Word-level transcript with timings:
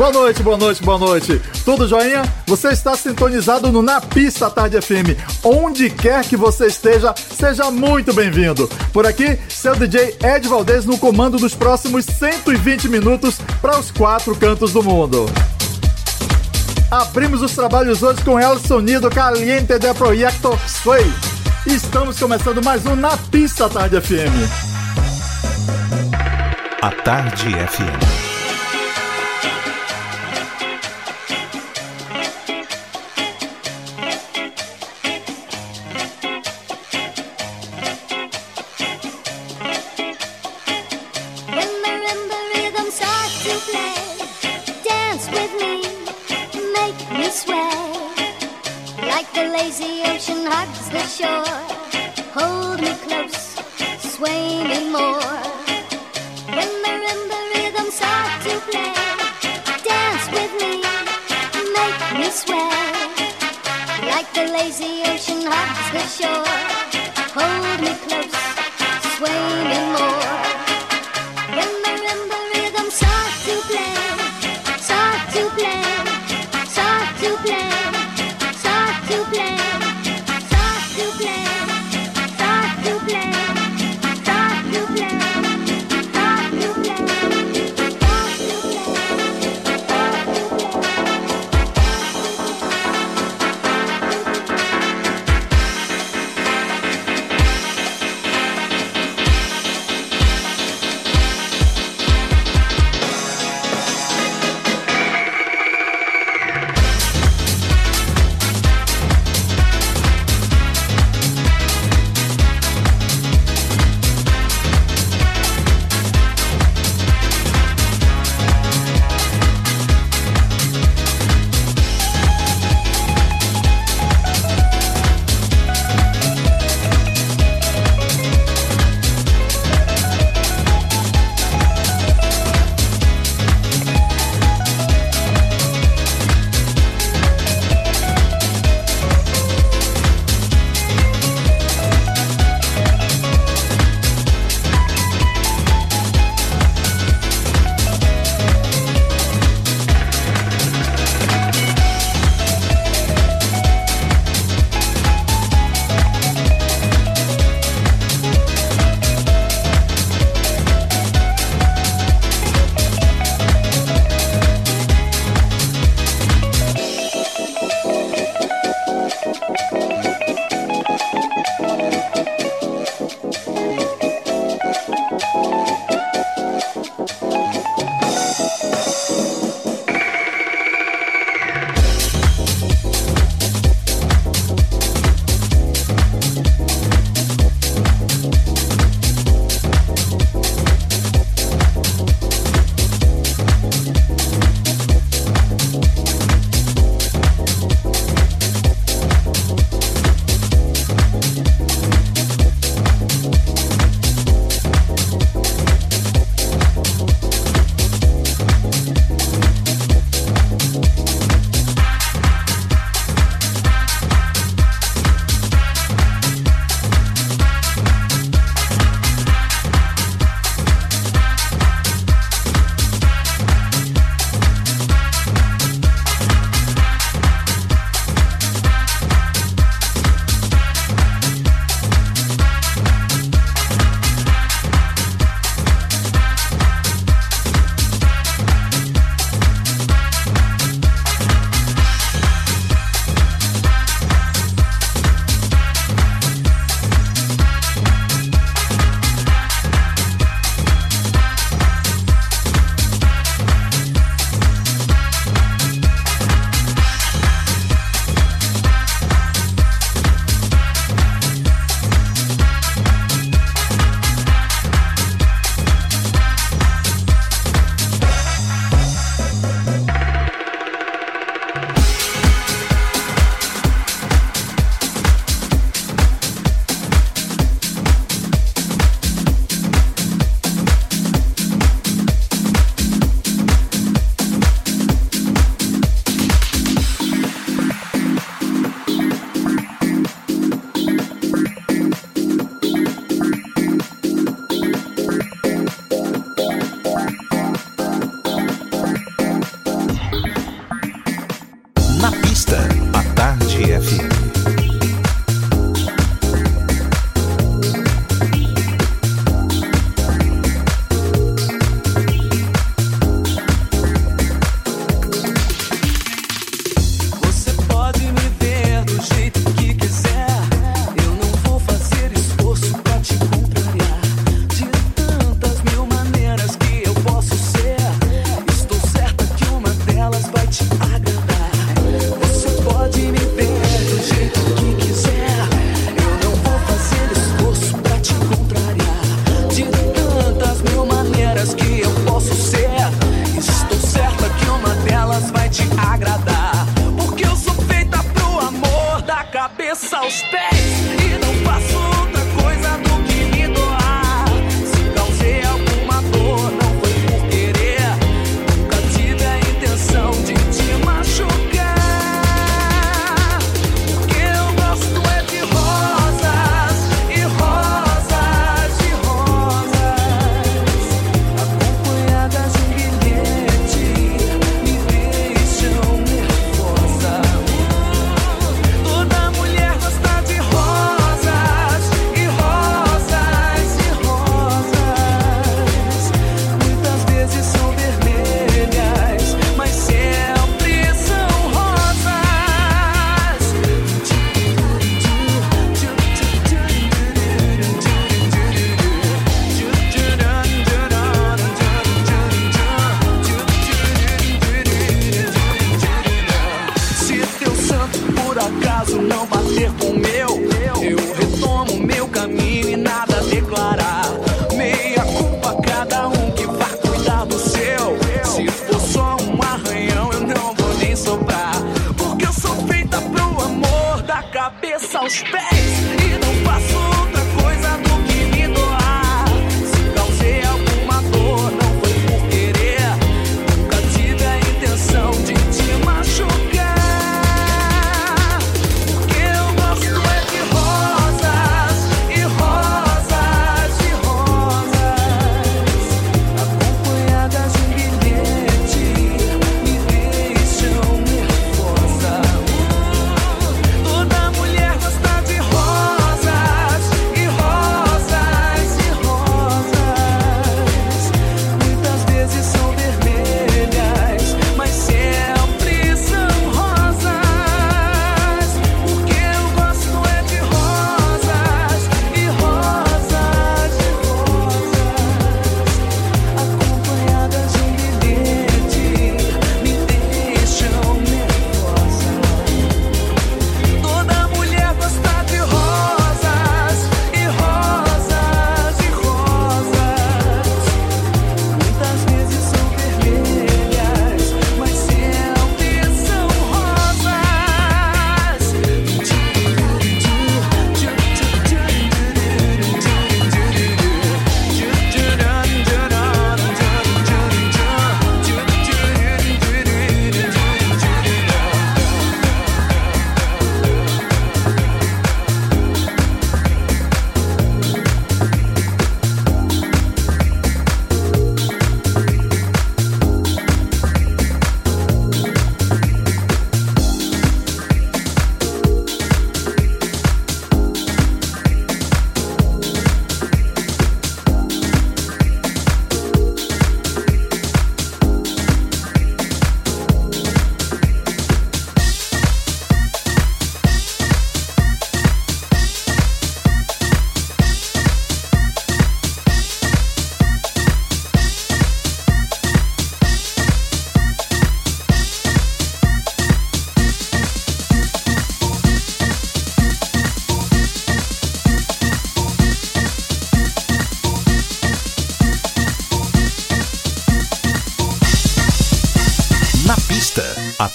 Boa 0.00 0.12
noite, 0.12 0.42
boa 0.42 0.56
noite, 0.56 0.82
boa 0.82 0.98
noite. 0.98 1.42
Tudo 1.62 1.86
joinha? 1.86 2.22
Você 2.46 2.68
está 2.68 2.96
sintonizado 2.96 3.70
no 3.70 3.82
Na 3.82 4.00
Pista 4.00 4.48
Tarde 4.48 4.80
FM. 4.80 5.10
Onde 5.44 5.90
quer 5.90 6.24
que 6.24 6.38
você 6.38 6.68
esteja, 6.68 7.14
seja 7.14 7.70
muito 7.70 8.14
bem-vindo. 8.14 8.66
Por 8.94 9.06
aqui, 9.06 9.38
seu 9.50 9.76
DJ 9.76 10.16
Ed 10.22 10.48
Valdez 10.48 10.86
no 10.86 10.96
comando 10.96 11.36
dos 11.36 11.54
próximos 11.54 12.06
120 12.06 12.88
minutos 12.88 13.36
para 13.60 13.78
os 13.78 13.90
quatro 13.90 14.34
cantos 14.34 14.72
do 14.72 14.82
mundo. 14.82 15.26
Abrimos 16.90 17.42
os 17.42 17.54
trabalhos 17.54 18.02
hoje 18.02 18.24
com 18.24 18.40
El 18.40 18.58
Sonido 18.58 19.10
Caliente 19.10 19.78
de 19.78 19.92
Proyecto 19.92 20.58
Sway. 20.66 21.12
Estamos 21.66 22.18
começando 22.18 22.64
mais 22.64 22.86
um 22.86 22.96
Na 22.96 23.18
Pista 23.18 23.68
Tarde 23.68 24.00
FM. 24.00 24.32
A 26.80 26.90
Tarde 26.90 27.50
FM. 27.50 28.29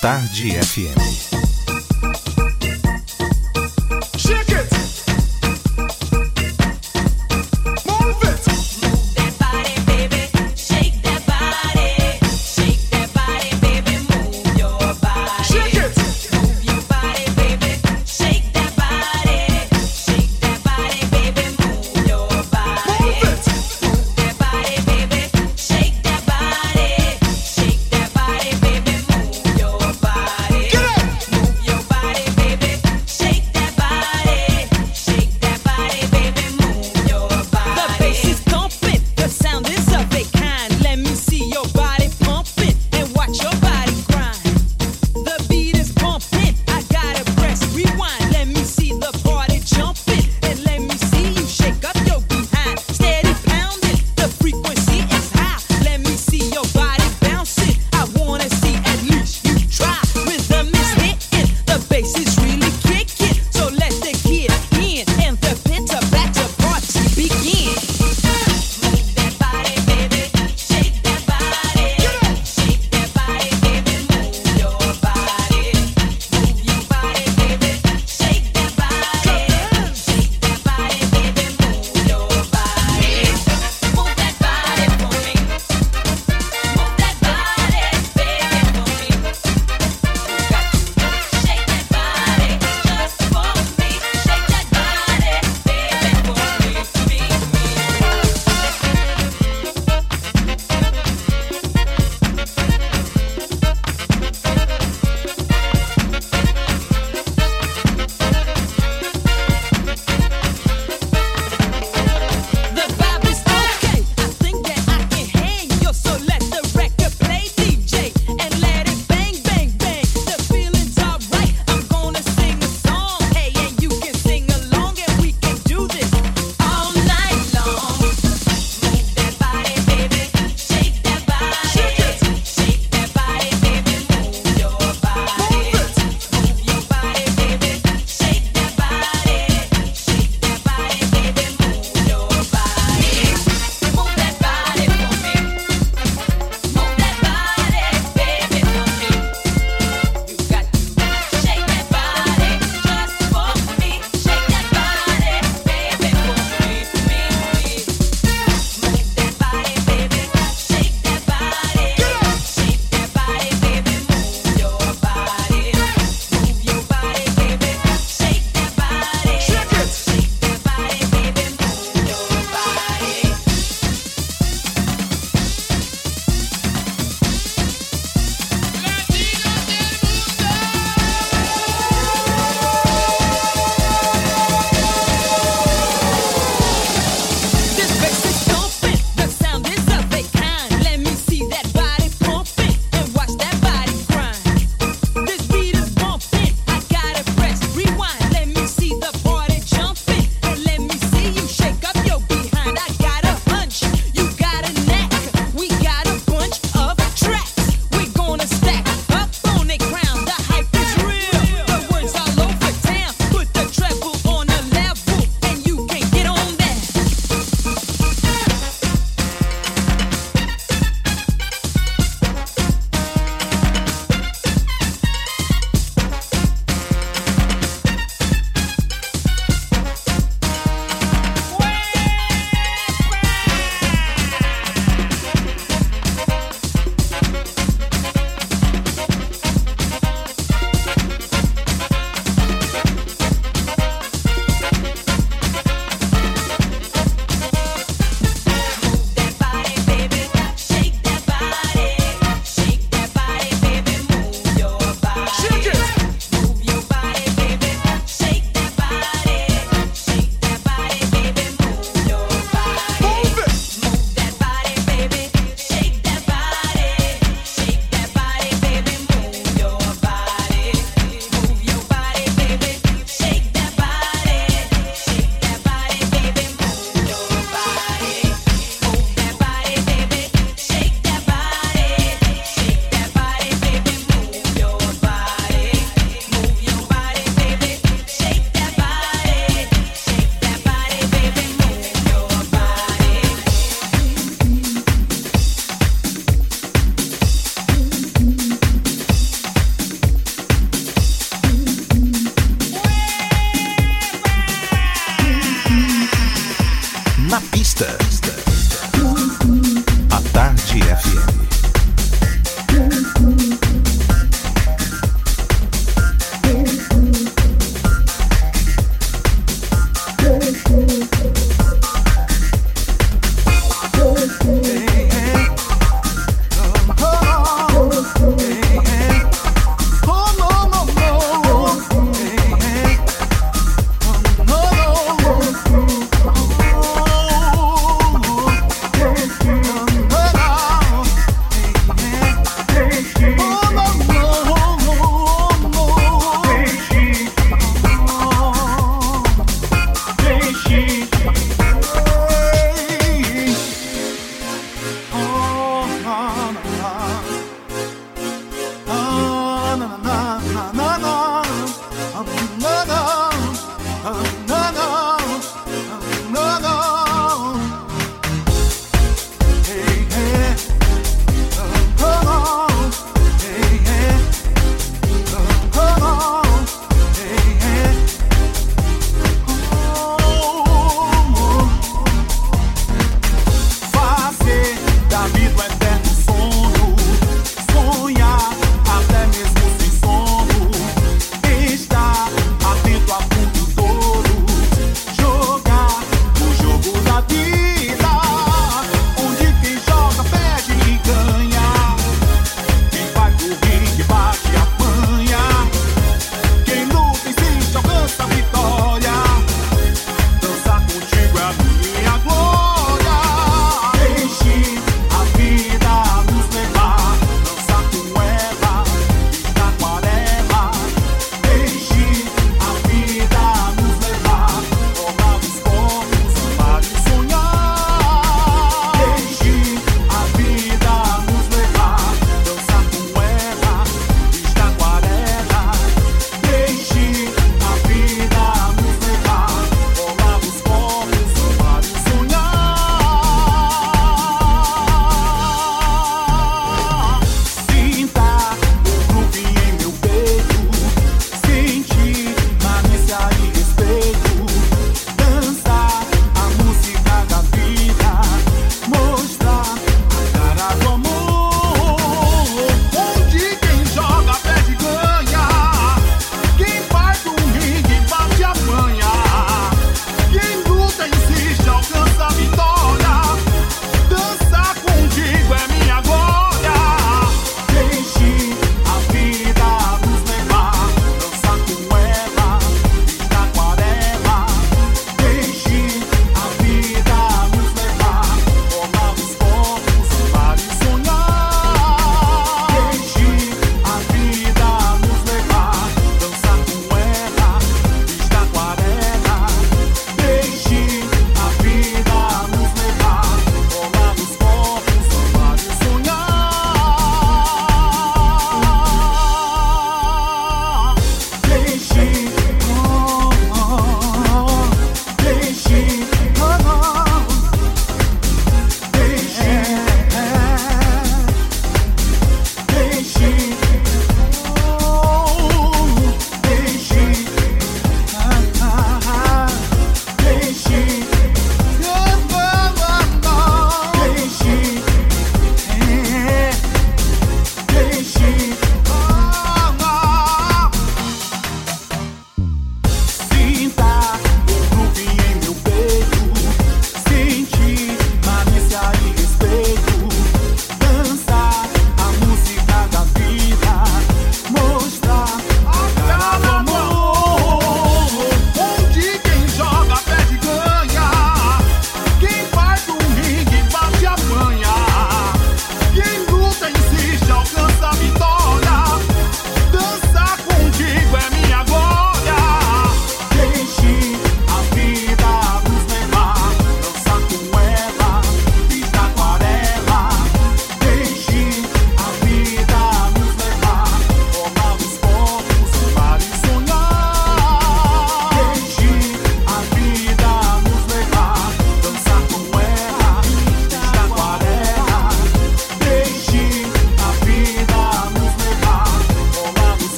Tarde 0.00 0.56
FM. 0.56 0.99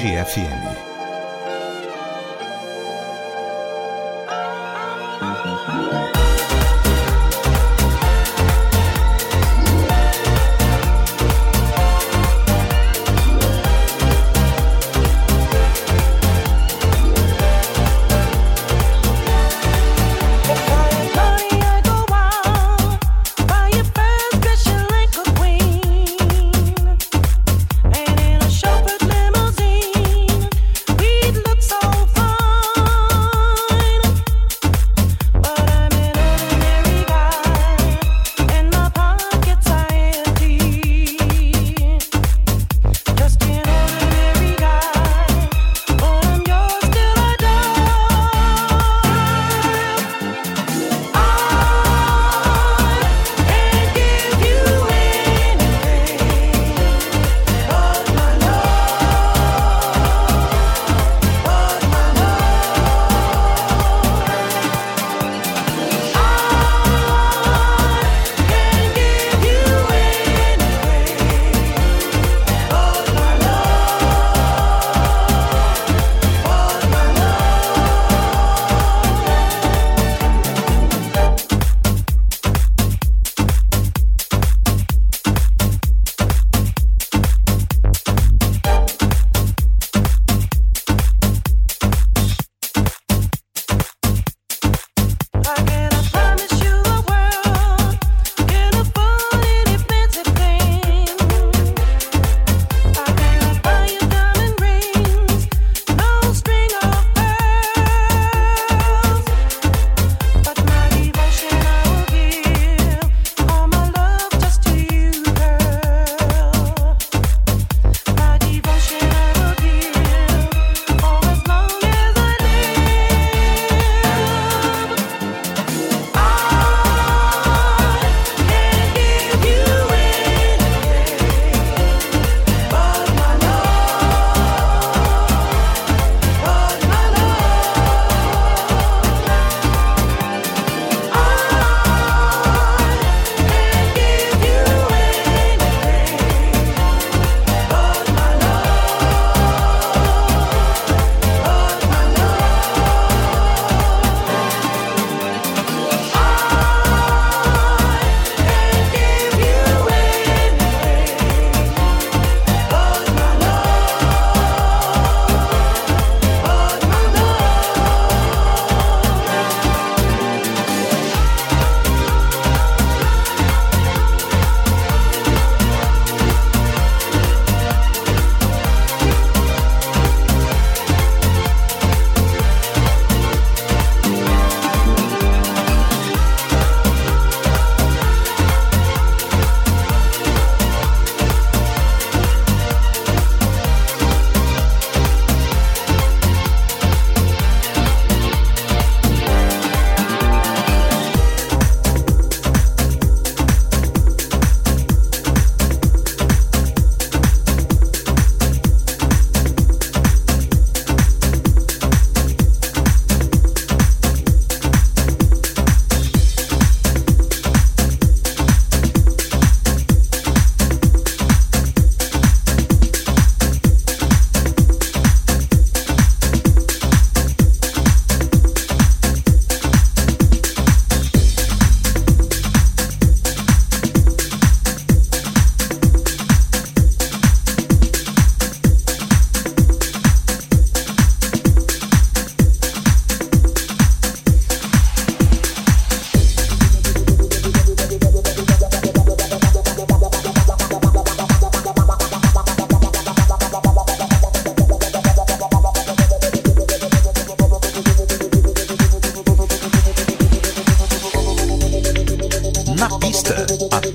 Tarde 0.00 0.16
FM. 0.16 0.59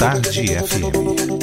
Tarde 0.06 0.30
FM. 0.30 1.35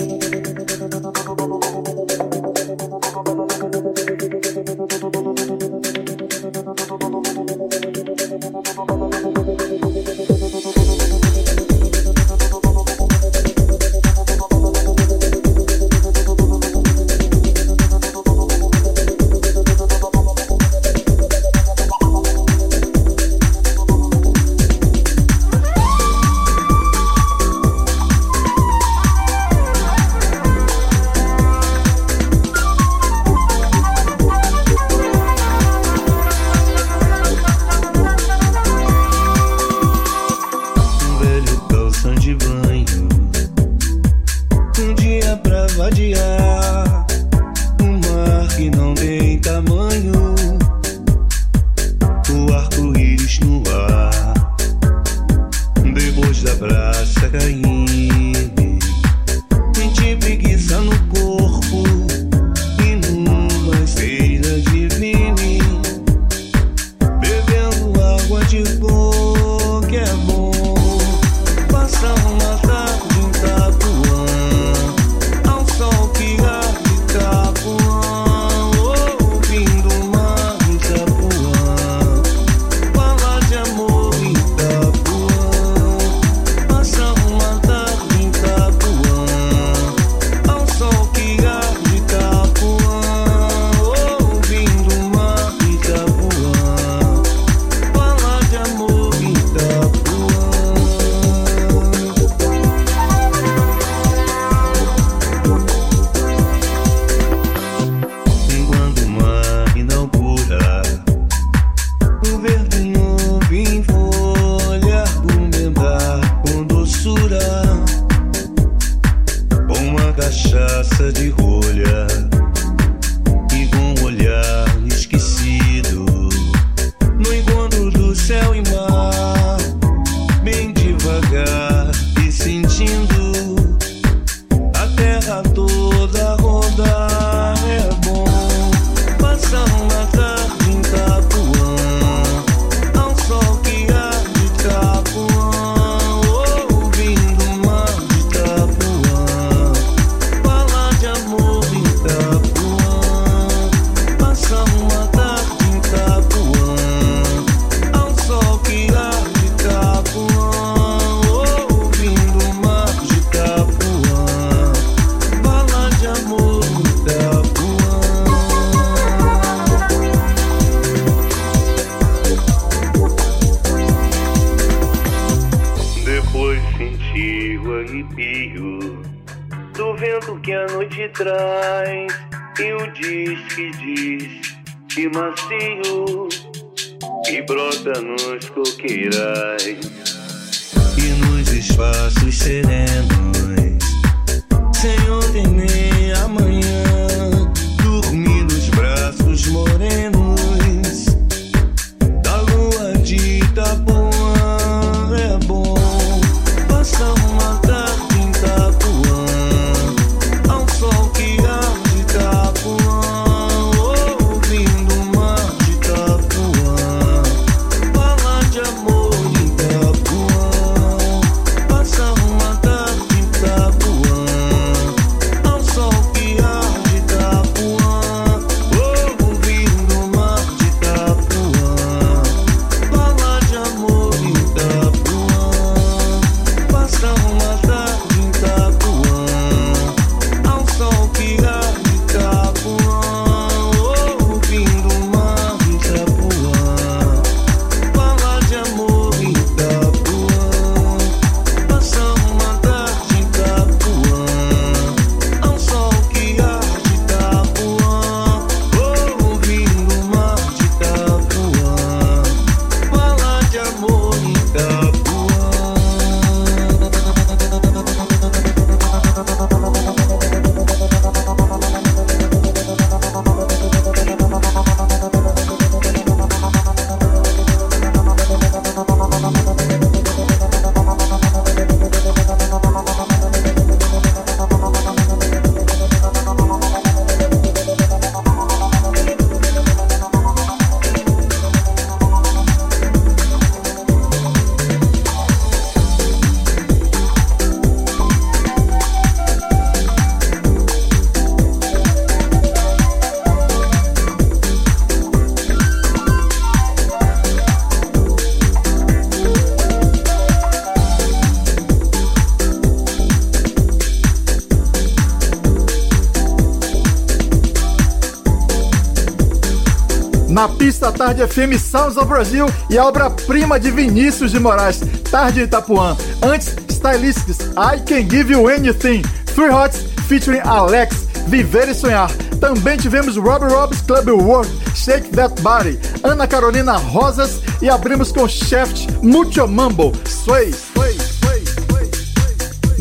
Na 320.72 320.88
pista 320.88 320.92
Tarde 320.92 321.26
FM 321.26 321.58
Sounds 321.58 321.96
of 321.98 322.06
Brasil 322.06 322.46
e 322.70 322.78
a 322.78 322.86
obra-prima 322.86 323.60
de 323.60 323.70
Vinícius 323.70 324.30
de 324.30 324.40
Moraes, 324.40 324.80
Tarde 325.10 325.42
Itapuã. 325.42 325.94
Antes, 326.22 326.56
Stylistics, 326.70 327.40
I 327.50 327.78
Can 327.80 328.08
Give 328.08 328.32
You 328.32 328.48
Anything, 328.48 329.02
Three 329.34 329.50
Hots 329.50 329.82
featuring 330.08 330.40
Alex, 330.40 331.08
Viver 331.26 331.68
e 331.68 331.74
Sonhar. 331.74 332.10
Também 332.40 332.78
tivemos 332.78 333.16
Robbie 333.16 333.52
Robb's 333.52 333.82
Club 333.82 334.08
World, 334.08 334.50
Shake 334.74 335.08
That 335.10 335.40
Body, 335.42 335.78
Ana 336.02 336.26
Carolina 336.26 336.78
Rosas 336.78 337.42
e 337.60 337.68
abrimos 337.68 338.10
com 338.10 338.26
Shaft, 338.26 338.86
Mucho 339.02 339.46
Mambo, 339.46 339.92
Sway, 340.06 340.52
Sway, 340.52 340.52
Sway, 340.52 340.52
Sway. 340.52 340.71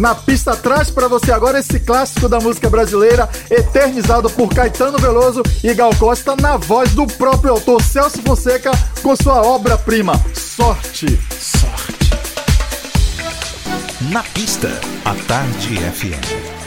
Na 0.01 0.15
pista 0.15 0.55
traz 0.55 0.89
para 0.89 1.07
você 1.07 1.31
agora 1.31 1.59
esse 1.59 1.79
clássico 1.79 2.27
da 2.27 2.39
música 2.39 2.67
brasileira, 2.67 3.29
eternizado 3.51 4.31
por 4.31 4.51
Caetano 4.51 4.97
Veloso 4.97 5.43
e 5.63 5.71
Gal 5.75 5.93
Costa 5.93 6.35
na 6.35 6.57
voz 6.57 6.91
do 6.93 7.05
próprio 7.05 7.51
autor 7.51 7.83
Celso 7.83 8.19
Fonseca 8.23 8.71
com 9.03 9.15
sua 9.15 9.43
obra-prima, 9.43 10.13
Sorte. 10.33 11.19
Sorte. 11.29 12.09
Na 14.11 14.23
pista, 14.23 14.71
a 15.05 15.13
Tarde 15.27 15.77
FM. 15.77 16.60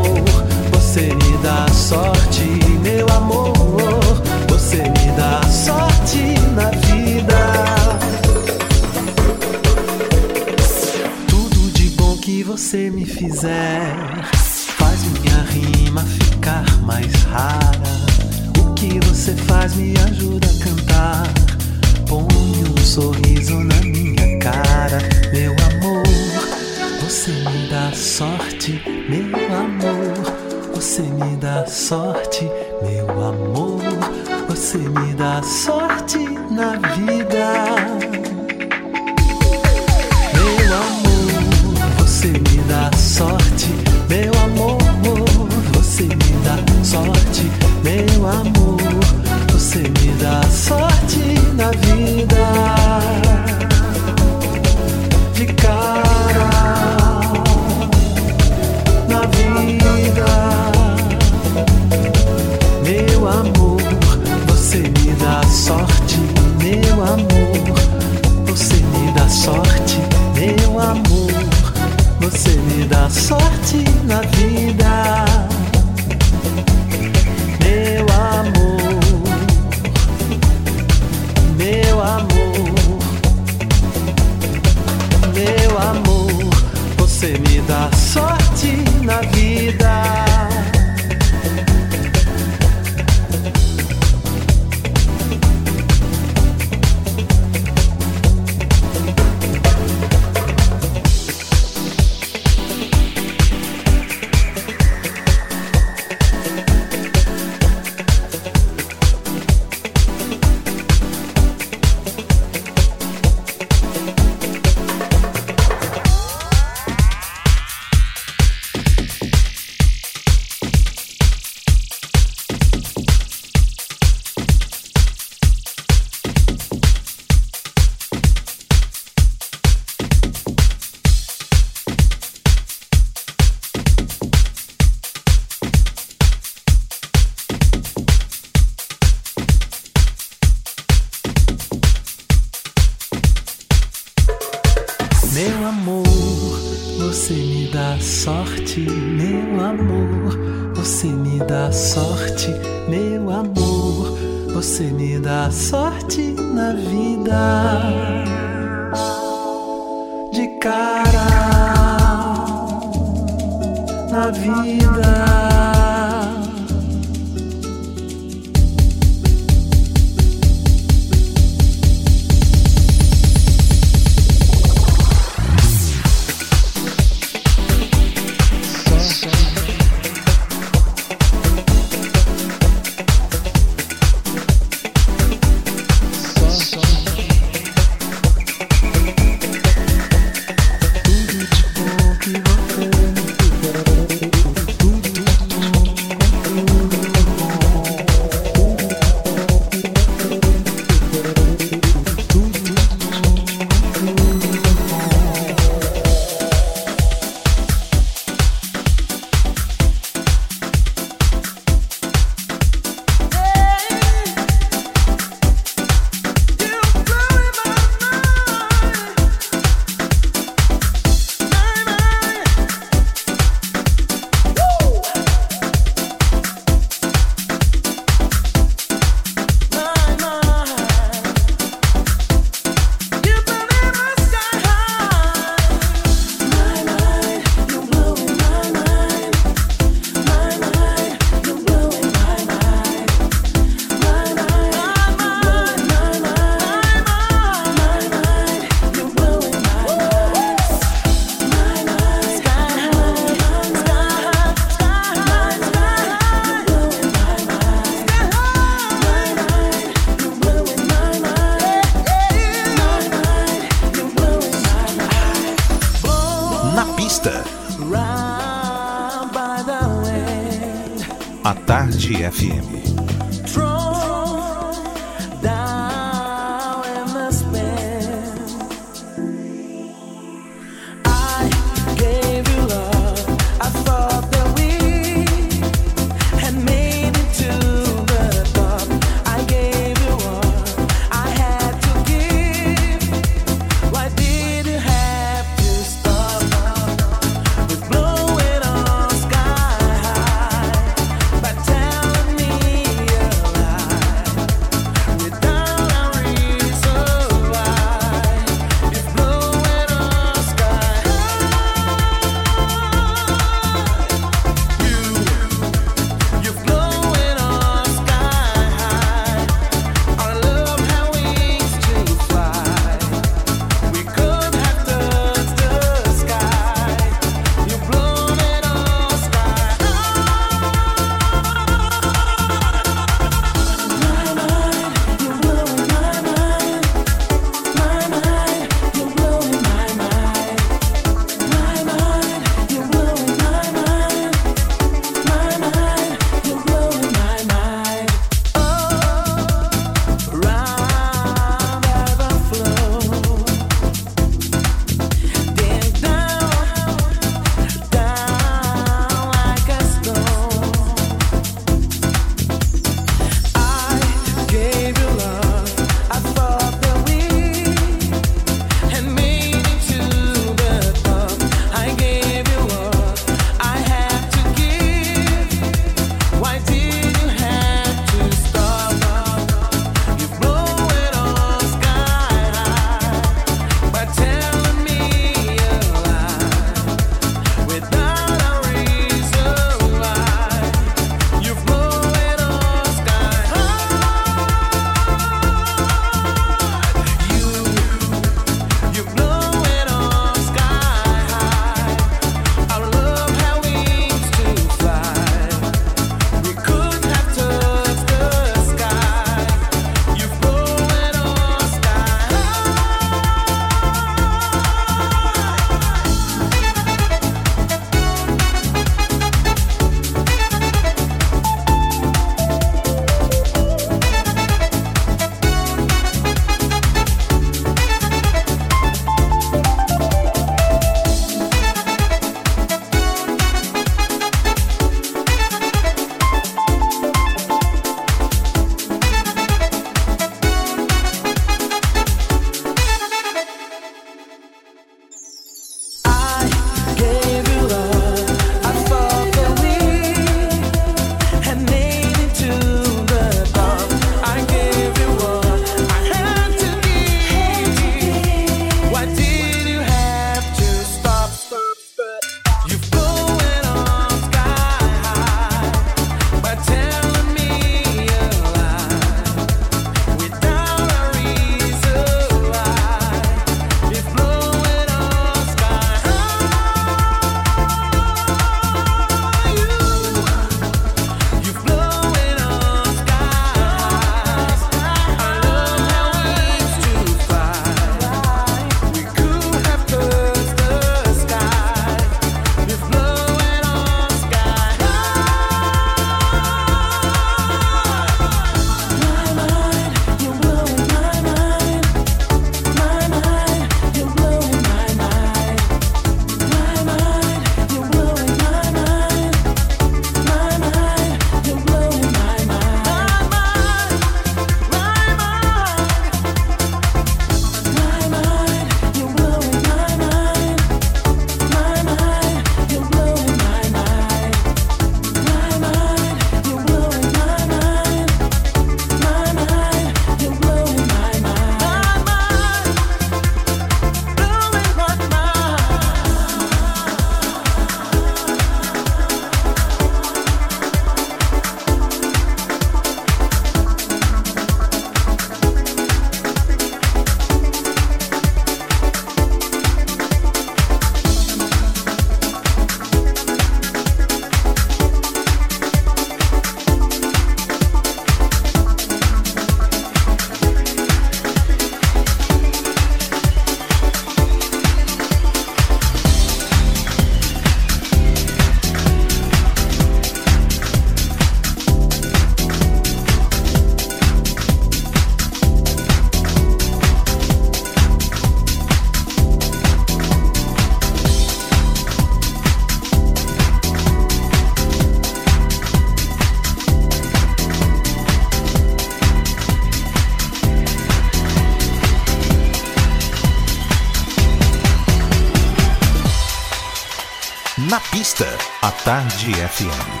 A 598.19 598.71
Tarde 598.83 599.31
FM. 599.31 600.00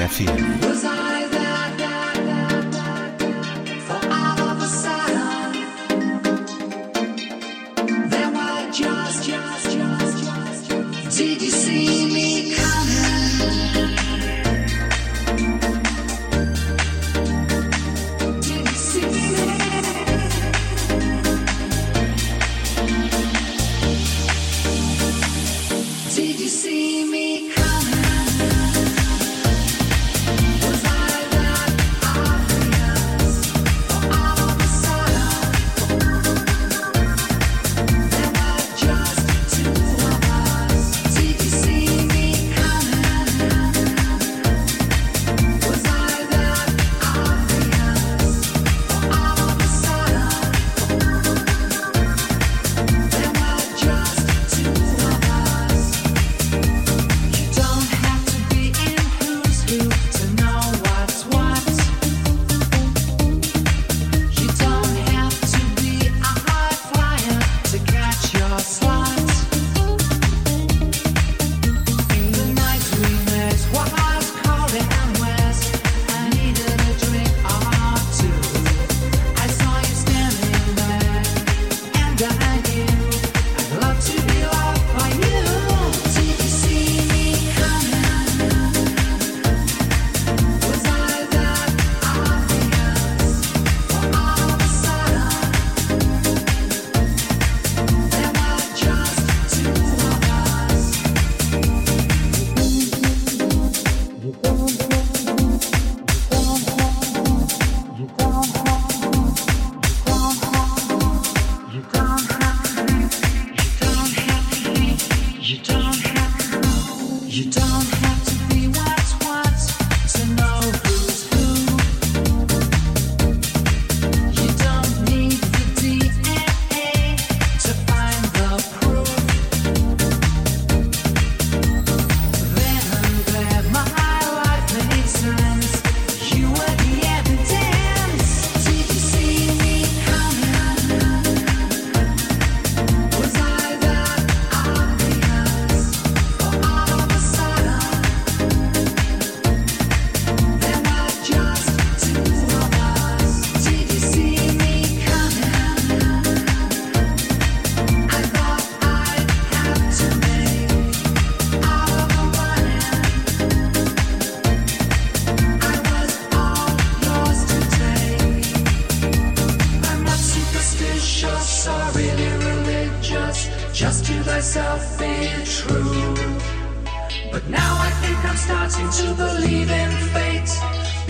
FM. 0.00 0.65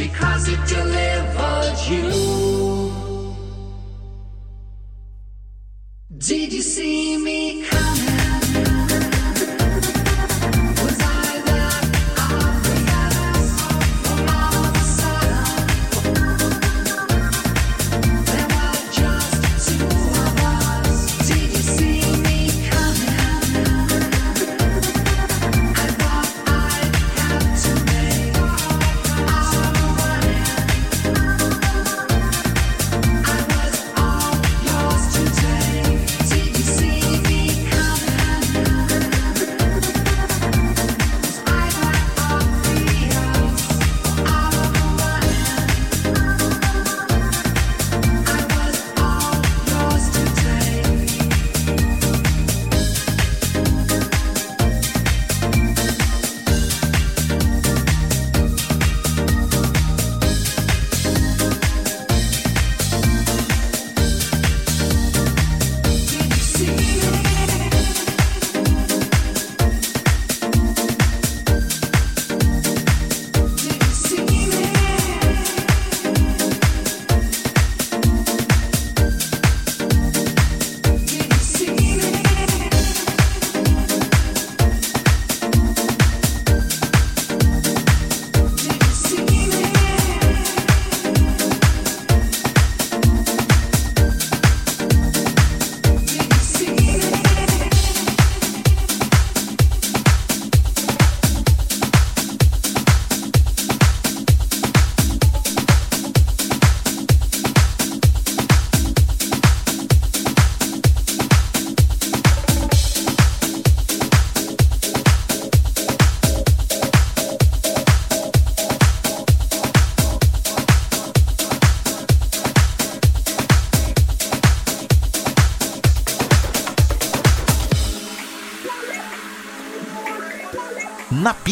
because 0.06 0.48
it 0.48 0.60
delivered 0.68 1.78
you. 1.90 2.06
Did 6.16 6.52
you 6.52 6.62
see 6.62 7.16
me? 7.18 7.25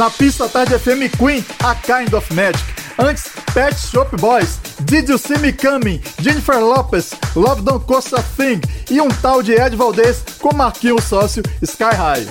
Na 0.00 0.08
pista 0.08 0.48
Tarde 0.48 0.78
FM 0.78 1.14
Queen, 1.18 1.44
A 1.62 1.74
Kind 1.74 2.14
of 2.14 2.32
Magic. 2.32 2.64
Antes, 2.98 3.24
Pet 3.52 3.78
Shop 3.78 4.16
Boys, 4.16 4.58
Did 4.86 5.10
You 5.10 5.18
See 5.18 5.36
Me 5.36 5.52
Coming, 5.52 6.00
Jennifer 6.22 6.58
Lopez, 6.58 7.10
Love 7.36 7.60
Don't 7.60 7.84
Cost 7.84 8.14
a 8.14 8.22
Thing 8.22 8.62
e 8.90 8.98
um 8.98 9.08
tal 9.08 9.42
de 9.42 9.52
Ed 9.52 9.76
Valdez 9.76 10.24
com 10.38 10.54
Marquinhos 10.54 11.04
Sócio 11.04 11.42
Sky 11.60 11.94
High. 11.94 12.26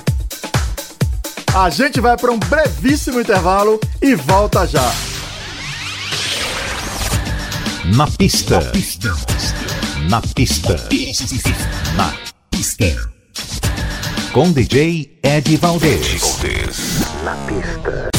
A 1.53 1.69
gente 1.69 2.01
vai 2.01 2.17
para 2.17 2.31
um 2.31 2.39
brevíssimo 2.39 3.21
intervalo 3.21 3.79
e 4.01 4.15
volta 4.15 4.65
já. 4.65 4.91
Na 7.95 8.07
pista. 8.07 8.61
Na 8.61 8.71
pista. 8.71 9.15
Na 10.09 10.21
pista. 10.21 10.73
Na 11.95 12.13
pista. 12.49 13.18
Com 14.39 14.53
DJ 14.53 15.19
Ed 15.21 15.57
Valdez. 15.57 16.39
Na 17.25 17.35
pista. 17.45 18.09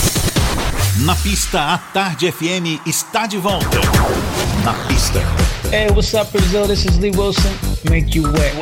Na 0.98 1.16
pista, 1.16 1.72
a 1.72 1.78
Tarde 1.78 2.30
FM 2.30 2.78
está 2.84 3.26
de 3.26 3.38
volta. 3.38 3.80
Na 4.62 4.74
pista. 4.86 5.18
Hey, 5.72 5.88
what's 5.88 6.12
up, 6.12 6.30
Brazil? 6.30 6.66
This 6.66 6.84
is 6.84 6.98
Lee 6.98 7.10
Wilson. 7.12 7.50
Make 7.88 8.14
you 8.14 8.30
wet. 8.32 8.52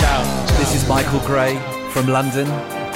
Ciao, 0.00 0.24
this 0.58 0.74
is 0.74 0.88
Michael 0.88 1.20
Gray 1.20 1.56
from 1.92 2.08
London, 2.08 2.48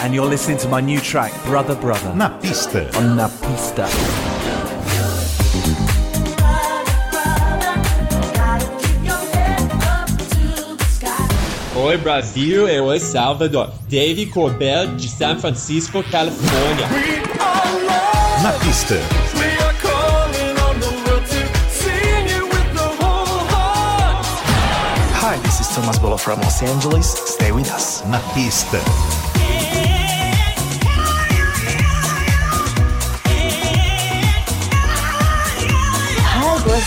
and 0.02 0.12
you're 0.12 0.28
listening 0.28 0.58
to 0.58 0.68
my 0.68 0.80
new 0.80 0.98
track, 0.98 1.30
Brother 1.44 1.76
Brother, 1.76 2.12
Na 2.16 2.30
pista. 2.40 2.90
on 2.98 3.16
La 3.16 3.28
Pista. 3.28 3.86
Oi 11.82 11.96
Brasil, 11.96 12.68
eu 12.68 12.92
El 12.92 13.00
Salvador. 13.00 13.72
Dave 13.88 14.26
Corbell 14.26 14.86
de 14.96 15.08
San 15.08 15.38
Francisco, 15.38 16.02
Califórnia. 16.02 16.86
Na 18.42 18.52
pista. 18.52 18.96
Hi, 25.14 25.38
this 25.42 25.60
is 25.60 25.68
Thomas 25.74 25.98
Bolo 25.98 26.18
from 26.18 26.38
Los 26.42 26.62
Angeles. 26.62 27.06
Stay 27.06 27.50
with 27.50 27.70
us. 27.72 28.04
Na 28.08 28.18
pista. 28.34 28.78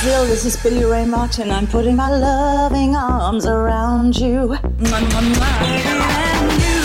Brazil. 0.04 0.26
This 0.26 0.44
is 0.44 0.58
Billy 0.62 0.84
Ray 0.84 1.06
Martin. 1.06 1.50
I'm 1.50 1.66
putting 1.66 1.96
my 1.96 2.10
loving 2.10 2.94
arms 2.94 3.46
around 3.46 4.18
you. 4.18 4.52
Mwah, 4.52 5.00
mwah, 5.00 5.24
mwah. 5.32 5.64
And 5.64 6.52
you 6.60 6.80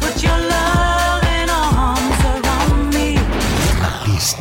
put 0.00 0.22
your 0.26 0.38
loving 0.54 1.50
arms 1.50 2.20
around 2.34 2.94
me. 2.94 3.14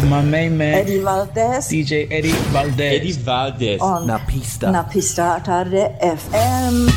My 0.10 0.24
main 0.24 0.58
man, 0.58 0.74
Eddie 0.74 1.00
Valdez 1.00 1.68
DJ 1.70 2.08
Eddie 2.10 2.34
Valdez. 2.52 2.94
Eddie 2.94 3.14
Valdez. 3.14 3.82
on 3.82 4.08
Na 4.08 4.18
Pista. 4.18 4.72
Na 4.72 4.84
Pista 4.84 5.40
Tarde 5.42 5.92
FM. 6.02 6.90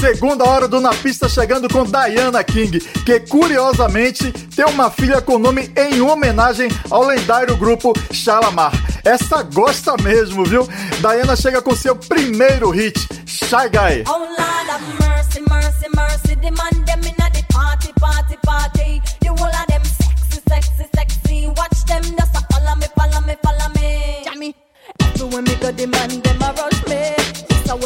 Segunda 0.00 0.44
hora 0.44 0.66
do 0.66 0.80
Na 0.80 0.94
Pista 0.94 1.28
chegando 1.28 1.68
com 1.68 1.84
Diana 1.84 2.42
King, 2.42 2.80
que 2.80 3.20
curiosamente 3.20 4.32
tem 4.32 4.64
uma 4.64 4.90
filha 4.90 5.20
com 5.20 5.38
nome 5.38 5.70
em 5.76 6.00
homenagem 6.00 6.68
ao 6.90 7.04
lendário 7.04 7.56
grupo 7.56 7.92
Shalamar. 8.10 8.89
Essa 9.04 9.42
gosta 9.42 9.96
mesmo, 10.02 10.44
viu? 10.44 10.66
Diana 11.00 11.34
chega 11.34 11.62
com 11.62 11.74
seu 11.74 11.96
primeiro 11.96 12.70
hit, 12.70 12.98
Shy 13.26 13.68
Guy. 13.70 14.04
Oh 14.06 14.18
Lord 14.18 14.38
have 14.68 14.82
mercy, 15.00 15.40
mercy, 15.48 15.88
mercy. 15.94 16.34
The 16.36 16.50
man 16.50 16.84
them 16.84 17.00
inna 17.02 17.30
the 17.30 17.42
party, 17.52 17.92
party, 17.98 18.36
party. 18.44 19.02
The 19.20 19.28
whole 19.28 19.48
of 19.48 19.66
them 19.68 19.84
sexy, 19.84 20.42
sexy, 20.48 20.88
sexy. 20.94 21.46
Watch 21.56 21.84
them 21.86 22.02
just 22.02 22.36
a 22.36 22.40
follow 22.52 22.76
me, 22.76 22.86
follow 22.96 23.20
me, 23.26 23.36
follow 23.42 23.68
me. 23.74 24.22
Jammy. 24.24 24.54
Everywhere 25.00 25.42
me 25.42 25.54
go, 25.56 25.72
the 25.72 25.86
man 25.86 26.20
them 26.20 26.42
a 26.42 26.52
rush 26.52 26.86
me. 26.86 27.14
It's 27.48 27.70
a 27.70 27.76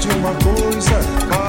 de 0.00 0.08
uma 0.10 0.32
coisa 0.34 1.47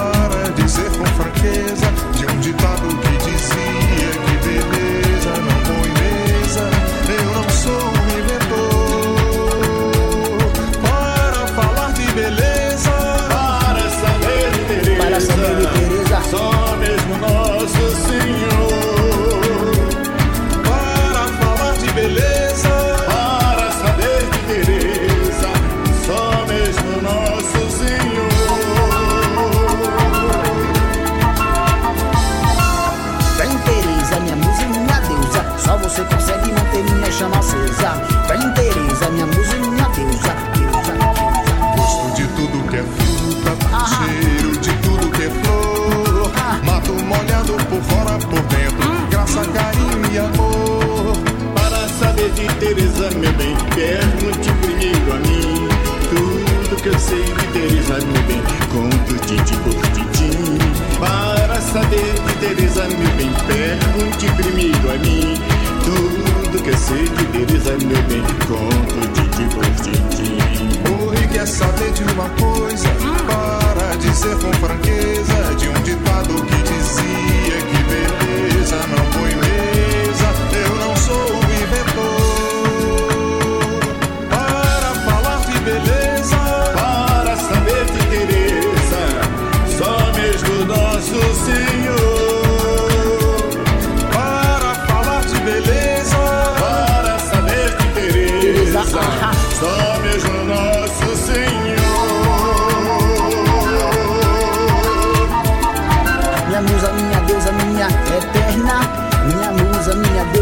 Sei 66.90 67.04
que 67.06 67.24
deles 67.26 67.68
é 67.68 67.78
meu 67.86 68.02
bem, 68.08 68.24
conto 68.48 69.00
de 69.14 69.28
divertidinho. 69.38 71.06
Morri 71.06 71.28
quer 71.28 71.44
é 71.44 71.46
saber 71.46 71.92
de 71.92 72.02
uma 72.02 72.28
coisa, 72.30 72.90
para 73.28 73.96
dizer 73.98 74.36
com 74.38 74.52
franqueza. 74.54 75.56
De 75.60 75.70
um 75.70 75.84
ditado 75.84 76.34
que 76.34 76.64
dizia 76.64 77.62
que 77.62 77.84
beleza 77.84 78.78
não 78.88 79.06
foi 79.12 79.36
mesmo. 79.36 79.49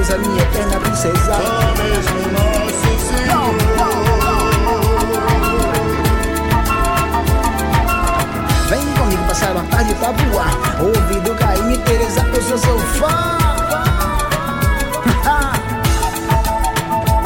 és 0.10 0.20
minha 0.20 0.42
eterna 0.42 0.80
princesa. 0.80 1.34
Só 1.36 1.42
mesmo 1.84 2.32
nosso 2.32 2.90
Senhor. 3.08 3.52
Vem 8.70 8.86
comigo 8.94 9.24
passar 9.28 9.52
uma 9.52 9.64
tarde 9.66 9.94
pra 9.96 10.12
voar. 10.12 10.52
Ouvido 10.82 11.36
Caim 11.36 11.74
e 11.74 11.78
Teresa, 11.80 12.26
eu 12.34 12.42
sou 12.42 12.58
seu 12.58 12.80
fã. 12.80 13.38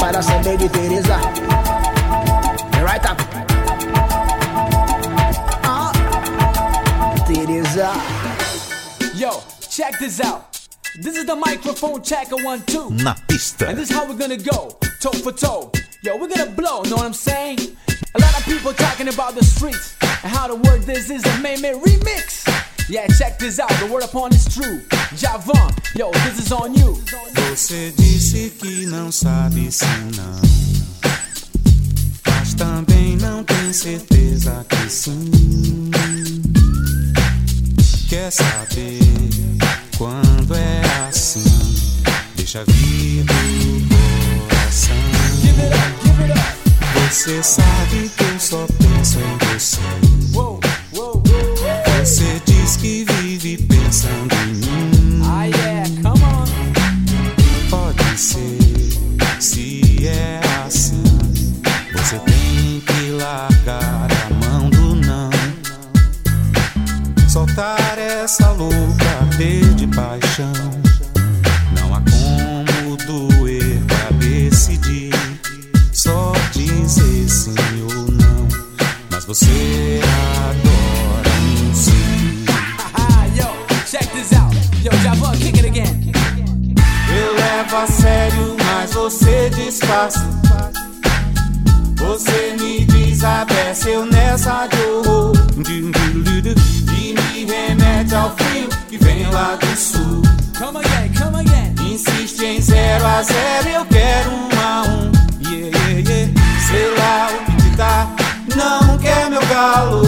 Para 0.00 0.22
saber 0.22 0.56
de 0.56 0.68
Teresa. 0.68 1.18
Right 2.84 3.06
up. 3.08 3.22
Ah, 5.64 5.92
Teresa. 7.26 7.92
Yo, 9.14 9.40
check 9.68 9.98
this 9.98 10.20
out. 10.20 10.51
This 10.94 11.16
is 11.16 11.24
the 11.24 11.34
microphone 11.34 12.02
check. 12.02 12.30
A 12.32 12.36
one 12.36 12.60
two. 12.66 12.90
Na 12.90 13.14
pista. 13.26 13.68
And 13.68 13.78
this 13.78 13.88
is 13.90 13.96
how 13.96 14.06
we're 14.06 14.18
gonna 14.18 14.36
go, 14.36 14.76
toe 15.00 15.10
for 15.12 15.32
toe. 15.32 15.72
Yo, 16.02 16.18
we're 16.18 16.28
gonna 16.28 16.50
blow, 16.50 16.82
know 16.82 16.96
what 16.96 17.06
I'm 17.06 17.14
saying? 17.14 17.58
A 18.14 18.18
lot 18.20 18.38
of 18.38 18.44
people 18.44 18.74
talking 18.74 19.08
about 19.08 19.34
the 19.34 19.42
streets 19.42 19.96
and 20.02 20.30
how 20.30 20.48
the 20.48 20.56
word 20.56 20.82
this 20.82 21.08
is 21.08 21.24
a 21.24 21.38
main 21.38 21.62
main 21.62 21.80
remix. 21.80 22.44
Yeah, 22.90 23.06
check 23.18 23.38
this 23.38 23.58
out, 23.58 23.70
the 23.80 23.86
word 23.86 24.02
upon 24.04 24.34
is 24.34 24.44
true. 24.54 24.80
Javon, 25.16 25.72
yo, 25.96 26.10
this 26.10 26.38
is 26.38 26.52
on 26.52 26.74
you. 26.74 26.92
Você 27.48 27.90
disse 27.96 28.50
que 28.58 28.84
não 28.86 29.10
sabe 29.10 29.72
se 29.72 29.86
não, 30.16 30.40
mas 32.26 32.52
também 32.52 33.16
não 33.16 33.42
tem 33.44 33.72
certeza 33.72 34.66
que 34.68 34.90
sim. 34.90 35.90
Quer 38.10 38.30
saber? 38.30 39.21
assim. 41.12 41.44
Deixa 42.36 42.64
vir 42.64 43.24
o 43.24 44.48
coração. 44.48 44.96
Você 47.10 47.42
sabe 47.42 48.10
que 48.16 48.21
Você 92.12 92.54
me 92.60 92.84
desabeceu 92.84 94.04
nessa 94.04 94.68
horror. 94.86 95.32
E 95.66 97.14
me 97.14 97.44
remete 97.50 98.14
ao 98.14 98.36
frio 98.36 98.68
que 98.86 98.98
vem 98.98 99.26
lá 99.30 99.56
do 99.56 99.74
sul. 99.74 100.20
Come 100.58 100.76
again, 100.76 101.10
come 101.18 101.40
again. 101.40 101.74
Insiste 101.80 102.44
em 102.44 102.60
zero 102.60 103.06
a 103.06 103.22
zero, 103.22 103.68
eu 103.70 103.86
quero 103.86 104.30
um 104.30 104.48
a 104.62 104.82
um. 104.82 105.10
Yeah, 105.40 105.74
yeah, 105.78 106.10
yeah. 106.10 106.32
Sei 106.68 106.94
lá 106.98 107.30
o 107.32 107.62
que 107.62 107.76
dá, 107.76 108.06
não 108.56 108.98
quer 108.98 109.30
meu 109.30 109.46
galo. 109.46 110.02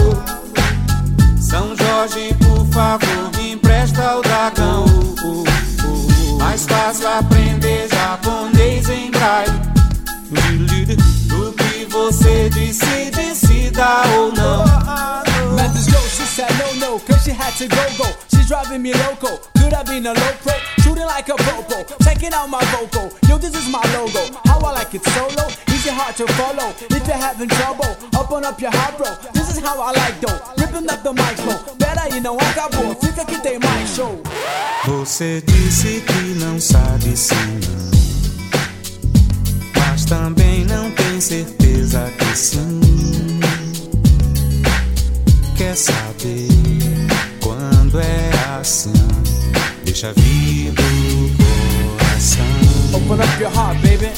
São 1.39 1.75
Jorge, 1.75 2.35
por 2.35 2.67
favor, 2.67 3.31
me 3.35 3.53
empresta 3.53 4.17
o 4.17 4.21
dragão. 4.21 4.85
Mais 6.37 6.67
fácil 6.67 7.07
aprender 7.07 7.94
decide 12.49 13.35
se 13.35 13.71
dá 13.71 14.03
ou 14.17 14.31
não. 14.31 14.63
Met 15.55 15.71
this 15.73 15.87
oh, 15.87 15.91
girl, 15.91 16.07
she 16.09 16.23
said 16.23 16.51
no, 16.59 16.73
no, 16.79 16.99
cause 16.99 17.23
she 17.23 17.31
had 17.31 17.53
to 17.57 17.67
go, 17.67 17.83
go. 17.97 18.05
She's 18.29 18.47
driving 18.47 18.81
me 18.81 18.93
loco. 18.93 19.39
Could 19.57 19.73
I 19.73 19.83
been 19.83 20.05
a 20.05 20.13
low 20.13 20.33
pro, 20.43 20.53
shooting 20.83 21.05
like 21.05 21.29
a 21.29 21.35
popo. 21.35 21.85
Checking 22.03 22.33
out 22.33 22.49
my 22.49 22.63
vocal. 22.65 23.11
Yo, 23.27 23.37
this 23.37 23.55
is 23.55 23.67
my 23.69 23.81
logo. 23.93 24.35
How 24.45 24.59
I 24.59 24.71
like 24.73 24.93
it 24.93 25.03
solo, 25.03 25.47
easy 25.69 25.89
hard 25.89 26.15
to 26.17 26.27
follow. 26.33 26.69
If 26.89 27.07
you're 27.07 27.17
having 27.17 27.49
trouble, 27.49 27.95
open 28.17 28.45
up 28.45 28.59
your 28.59 28.71
heart, 28.71 28.97
bro. 28.97 29.15
This 29.33 29.49
is 29.55 29.59
how 29.59 29.79
I 29.81 29.91
like 29.91 30.19
though. 30.19 30.39
Ripping 30.57 30.89
up 30.89 31.03
the 31.03 31.13
mic, 31.13 31.35
bro. 31.37 31.57
Better 31.77 32.15
you 32.15 32.21
know, 32.21 32.37
acabou. 32.37 32.95
Fica 32.95 33.25
que 33.25 33.39
tem 33.39 33.59
mais 33.59 33.95
show. 33.95 34.21
Você 34.85 35.41
disse 35.41 36.01
que 36.01 36.39
não 36.39 36.59
sabe 36.59 37.15
se 37.17 37.33
não. 37.33 37.95
Mas 39.77 40.05
também 40.05 40.65
não 40.65 40.91
tem 40.91 41.19
certeza 41.21 41.64
que 41.93 42.35
sim. 42.35 42.79
Quer 45.55 45.75
saber 45.75 46.47
quando 47.39 47.99
é 47.99 48.31
assim? 48.59 48.91
Deixa 49.83 50.11
vir 50.13 50.71
do 50.71 51.31
coração. 51.37 52.45
Open 52.93 53.23
up 53.23 53.41
your 53.41 53.51
heart, 53.53 53.77
baby. 53.81 54.11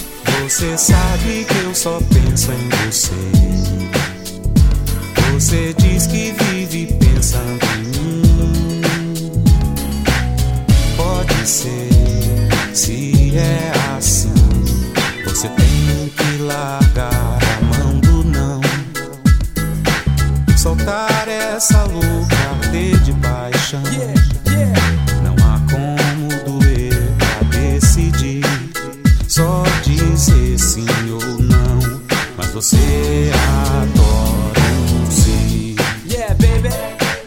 Você 0.43 0.77
sabe 0.77 1.45
que 1.45 1.57
eu 1.65 1.75
só 1.75 1.99
penso 2.13 2.51
em 2.53 2.69
você. 2.69 3.11
Você 5.33 5.73
diz 5.77 6.07
que 6.07 6.31
vive 6.31 6.93
pensando 6.93 7.65
em 7.75 7.83
mim. 7.83 8.81
Pode 10.95 11.45
ser, 11.45 11.89
se 12.73 13.37
é 13.37 13.73
assim. 13.97 14.33
Você 15.25 15.49
tem 15.49 16.13
que 16.15 16.43
largar 16.43 16.86
essa 21.57 21.83
louca 21.85 22.35
arder 22.63 22.99
de 22.99 23.11
paixão. 23.13 23.81
Não 25.23 25.33
há 25.43 25.59
como 25.71 26.59
doer 26.59 26.93
pra 27.17 27.47
decidir. 27.49 28.43
Só 29.27 29.63
dizer 29.83 30.59
sim 30.59 30.85
ou 31.09 31.39
não. 31.41 31.79
Mas 32.37 32.51
você 32.51 33.31
adora 33.65 34.61
um 34.93 35.09
sim. 35.09 35.75
Yeah, 36.07 36.35
baby. 36.35 36.69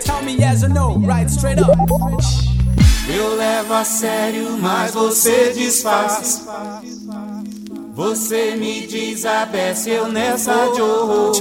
Tell 0.05 0.23
me 0.23 0.37
yes 0.41 0.63
or 0.63 0.69
no, 0.69 1.05
right 1.05 1.29
straight 1.29 1.61
up. 1.61 1.77
Eu 3.09 3.37
levo 3.37 3.75
a 3.75 3.85
sério, 3.85 4.57
mas 4.61 4.93
você 4.93 5.53
disfarça. 5.53 6.47
Você 7.93 8.57
me 8.57 8.87
desabeceu 8.87 10.09
nessa 10.09 10.53
de 10.75 10.81
horror. 10.81 11.33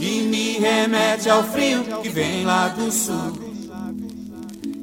E 0.00 0.22
me 0.22 0.58
remete 0.58 1.28
ao 1.28 1.42
frio 1.44 1.84
que 2.02 2.08
vem 2.08 2.44
lá 2.44 2.68
do 2.68 2.90
sul. 2.90 3.52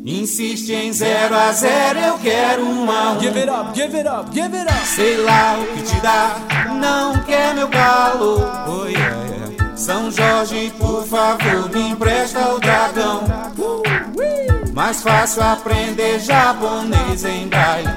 Insiste 0.05 0.71
em 0.73 0.93
zero 0.93 1.35
a 1.35 1.51
zero, 1.51 1.99
eu 1.99 2.17
quero 2.19 2.63
um 2.63 2.89
a 2.89 3.11
um. 3.11 3.19
Give 3.19 3.37
it 3.37 3.49
up, 3.49 3.75
give 3.75 3.95
it 3.97 4.07
up, 4.07 4.33
give 4.33 4.57
it 4.57 4.67
up. 4.67 4.87
Sei 4.87 5.17
lá 5.17 5.57
o 5.59 5.65
que 5.75 5.83
te 5.83 5.99
dá, 6.01 6.37
não 6.79 7.21
quer 7.23 7.53
meu 7.53 7.67
galo. 7.67 8.39
Oh, 8.67 8.87
yeah, 8.87 9.15
yeah. 9.25 9.75
São 9.75 10.11
Jorge, 10.11 10.73
por 10.77 11.05
favor, 11.05 11.69
me 11.73 11.89
empresta 11.89 12.53
o 12.53 12.59
dragão. 12.59 13.23
Mais 14.73 15.01
fácil 15.01 15.43
aprender 15.43 16.19
japonês 16.19 17.25
em 17.25 17.47
braille. 17.47 17.89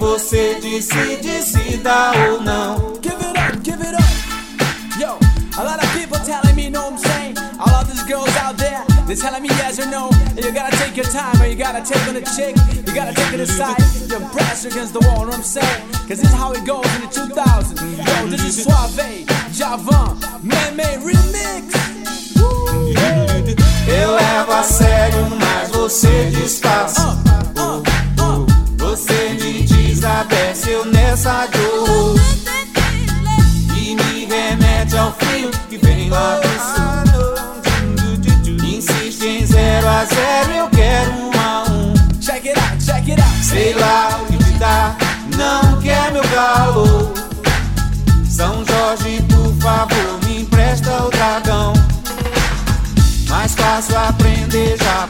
Você 0.00 0.58
decide 0.62 1.42
se 1.42 1.76
dá 1.76 2.12
ou 2.30 2.40
não. 2.40 2.94
Give 3.02 3.14
it 3.20 3.38
up, 3.38 3.60
give 3.62 3.82
it 3.82 3.94
up. 3.94 4.98
Yo, 4.98 5.18
a 5.58 5.62
lot 5.62 5.78
of 5.78 5.92
people 5.92 6.18
telling 6.24 6.56
me, 6.56 6.70
know 6.70 6.88
I'm 6.88 6.96
saying? 6.96 7.36
All 7.60 7.68
of 7.68 7.86
these 7.86 8.02
girls 8.04 8.34
out 8.38 8.56
there, 8.56 8.82
they're 9.06 9.14
telling 9.14 9.42
me 9.42 9.50
yes 9.60 9.78
or 9.78 9.86
no. 9.86 10.08
And 10.34 10.42
you 10.42 10.52
gotta 10.52 10.74
take 10.78 10.96
your 10.96 11.04
time, 11.04 11.40
or 11.42 11.46
you 11.46 11.54
gotta 11.54 11.82
take 11.84 12.00
on 12.08 12.16
a 12.16 12.24
chick. 12.34 12.56
You 12.74 12.94
gotta 12.94 13.14
take 13.14 13.34
it 13.34 13.40
aside. 13.40 13.76
Your 14.08 14.20
breast 14.32 14.64
against 14.64 14.94
the 14.94 15.00
wall, 15.00 15.26
know 15.26 15.36
what 15.36 15.36
I'm 15.36 15.42
saying? 15.42 15.82
Cause 16.08 16.18
this 16.18 16.24
is 16.24 16.34
how 16.34 16.52
it 16.52 16.64
goes 16.64 16.86
in 16.96 17.02
the 17.02 17.12
2000s. 17.12 17.76
Yo, 17.98 18.26
this 18.28 18.42
is 18.42 18.64
Suave, 18.64 19.26
Javan, 19.52 20.16
Man 20.42 20.76
Made 20.76 21.04
Remix. 21.04 21.76
Eu 23.86 24.14
levo 24.16 24.52
a 24.52 24.62
sério, 24.62 25.28
mas 25.38 25.68
você 25.68 26.30
disfarça. 26.30 27.02
Você 27.02 27.46
uh. 27.46 27.49
Nessa 31.20 31.46
dor. 31.48 32.16
E 33.76 33.94
me 33.94 34.24
remete 34.24 34.96
ao 34.96 35.12
frio 35.12 35.50
que 35.68 35.76
vem 35.76 36.08
lá 36.08 36.40
do 36.40 36.48
sul. 36.48 37.34
Insiste 38.64 39.26
em 39.26 39.44
zero 39.44 39.86
a 39.86 40.06
zero, 40.06 40.52
eu 40.52 40.70
quero 40.70 41.12
um 41.12 41.30
a 41.38 41.64
um. 41.70 41.92
Check 42.20 42.46
it 42.46 42.58
out, 42.58 42.82
check 42.82 43.06
it 43.08 43.20
out. 43.20 43.44
Sei 43.44 43.74
lá 43.74 44.18
o 44.22 44.26
que 44.26 44.38
te 44.38 44.50
dá, 44.52 44.96
não 45.36 45.78
quer 45.82 46.10
meu 46.10 46.26
galo. 46.28 47.12
São 48.26 48.64
Jorge, 48.64 49.22
por 49.28 49.52
favor, 49.60 50.20
me 50.24 50.40
empresta 50.42 51.02
o 51.02 51.10
dragão. 51.10 51.74
Mais 53.28 53.54
fácil 53.54 53.98
aprender 53.98 54.78
japonês 54.78 55.09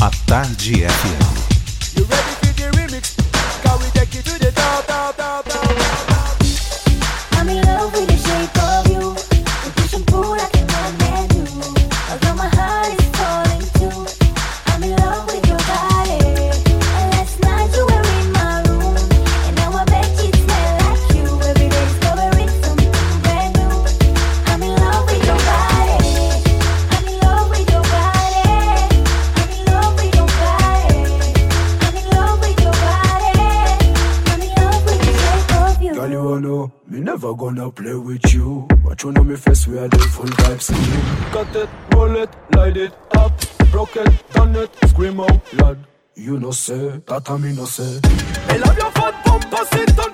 A 0.00 0.10
Tarde 0.26 0.82
FM. 0.82 2.43
it, 41.54 41.68
roll 41.94 42.16
it, 42.16 42.30
light 42.54 42.76
it 42.76 42.92
up. 43.16 43.32
Broke 43.70 43.96
it, 43.96 44.32
done 44.32 44.54
it, 44.56 44.70
scream 44.88 45.20
out 45.20 45.54
loud. 45.54 45.78
You 46.14 46.38
know, 46.38 46.52
say, 46.52 47.00
that 47.06 47.28
I'm 47.28 47.42
say 47.66 48.00
I 48.48 48.56
love 48.58 48.78
your 48.78 48.90
fat 48.92 49.24
bumper, 49.24 49.64
sit 49.72 49.98
on 49.98 50.13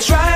try 0.00 0.35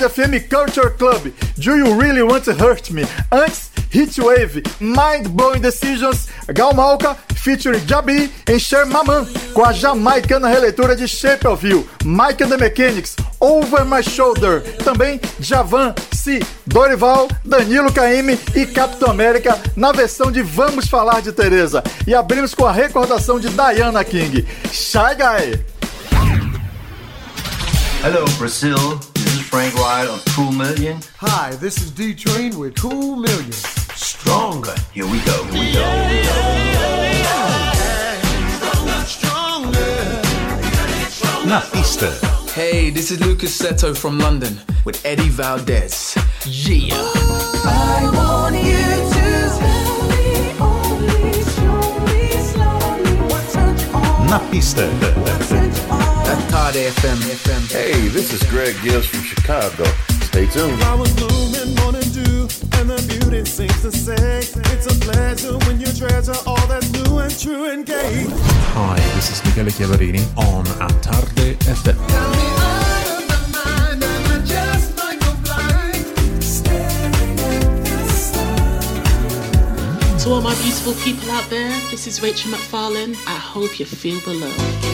Tarde 0.00 0.14
FM 0.14 0.48
Culture 0.48 0.90
Club, 0.96 1.32
Do 1.58 1.76
You 1.76 1.94
Really 1.94 2.22
Want 2.22 2.44
to 2.44 2.52
Hurt 2.52 2.90
Me? 2.90 3.04
Antes, 3.30 3.70
Heatwave, 3.90 4.62
Mind 4.80 5.28
Blowing 5.28 5.60
Decisions, 5.60 6.28
Galmalca, 6.48 7.16
featuring 7.36 7.86
Jabi 7.86 8.32
em 8.48 8.58
Cher 8.58 8.86
Maman, 8.86 9.26
com 9.52 9.62
a 9.62 9.72
jamaicana 9.72 10.48
releitura 10.48 10.96
de 10.96 11.06
Shape 11.06 11.46
of 11.46 11.66
You, 11.66 11.86
Mike 12.04 12.42
and 12.42 12.48
the 12.48 12.56
Mechanics, 12.56 13.14
Over 13.40 13.84
My 13.84 14.02
Shoulder, 14.02 14.62
também 14.84 15.20
Javan, 15.38 15.94
Si, 16.12 16.40
Dorival, 16.66 17.28
Danilo 17.44 17.92
Caymmi 17.92 18.38
e 18.54 18.64
Capitão 18.64 19.10
América 19.10 19.60
na 19.76 19.92
versão 19.92 20.32
de 20.32 20.42
Vamos 20.42 20.88
Falar 20.88 21.20
de 21.20 21.32
Teresa. 21.32 21.82
E 22.06 22.14
abrimos 22.14 22.54
com 22.54 22.64
a 22.64 22.72
recordação 22.72 23.38
de 23.38 23.48
Diana 23.50 24.02
King, 24.04 24.46
Shy 24.72 25.14
Guy. 25.16 25.64
Hello, 28.02 28.24
Brazil. 28.38 29.09
This 29.50 29.58
is 29.64 29.72
Frank 29.72 29.74
Wright 29.74 30.08
of 30.08 30.24
Cool 30.36 30.52
Million. 30.52 31.00
Hi, 31.18 31.50
this 31.56 31.80
is 31.82 31.90
D 31.90 32.14
Train 32.14 32.56
with 32.58 32.76
Cool 32.76 33.16
Million. 33.16 33.52
Stronger. 33.52 34.74
Here 34.92 35.06
we 35.06 35.20
go. 35.24 35.44
Here 35.44 35.52
we 35.52 35.72
go. 35.72 35.80
Here 35.80 36.10
we 36.10 36.22
go. 36.22 36.34
Na 41.46 41.60
pista. 41.72 42.12
Hey, 42.54 42.90
this 42.90 43.10
is 43.10 43.20
Lucas 43.20 43.58
Seto 43.60 43.96
from 43.96 44.18
London 44.18 44.60
with 44.84 45.04
Eddie 45.04 45.30
Valdez. 45.30 46.14
Yeah. 46.46 46.94
I 46.94 48.08
want 48.14 48.54
you 48.54 48.76
to 48.76 49.48
tell 49.58 50.08
me 50.10 50.54
only, 50.60 51.42
show 51.42 51.98
me 52.06 52.30
slowly 52.52 53.14
what 53.28 53.44
turns 53.50 53.82
you 53.82 53.90
on. 53.94 54.26
Na 54.28 54.38
pista. 54.50 54.86
Atade 56.40 56.88
FM. 56.88 57.18
FM. 57.44 57.62
Hey, 57.70 58.08
this 58.08 58.32
is 58.32 58.42
Greg 58.50 58.74
Gibbs 58.82 59.06
from 59.06 59.20
Chicago. 59.22 59.84
Stay 60.22 60.46
tuned. 60.46 60.78
Flowers 60.78 61.14
blooming, 61.16 61.74
morning 61.76 62.08
dew, 62.16 62.48
and 62.78 62.88
the 62.88 63.00
beauty 63.08 63.44
seems 63.44 63.80
to 63.82 63.92
say 63.92 64.38
it's 64.72 64.86
a 64.86 64.96
pleasure 65.00 65.58
when 65.66 65.80
you 65.80 65.92
treasure 65.92 66.36
all 66.46 66.66
that's 66.66 66.90
new 66.92 67.18
and 67.18 67.38
true 67.38 67.70
and 67.70 67.84
gay. 67.84 68.26
Hi, 68.74 68.96
this 69.16 69.30
is 69.32 69.44
Michele 69.44 69.66
Chiavarini 69.66 70.24
on 70.38 70.64
Attarde 70.80 71.56
FM. 71.68 71.98
To 80.20 80.30
all 80.30 80.40
my 80.42 80.54
beautiful 80.62 80.94
people 81.04 81.30
out 81.30 81.48
there, 81.50 81.70
this 81.90 82.06
is 82.06 82.22
Rachel 82.22 82.52
McFarlane. 82.52 83.14
I 83.26 83.36
hope 83.36 83.78
you 83.78 83.86
feel 83.86 84.20
the 84.20 84.34
love. 84.34 84.89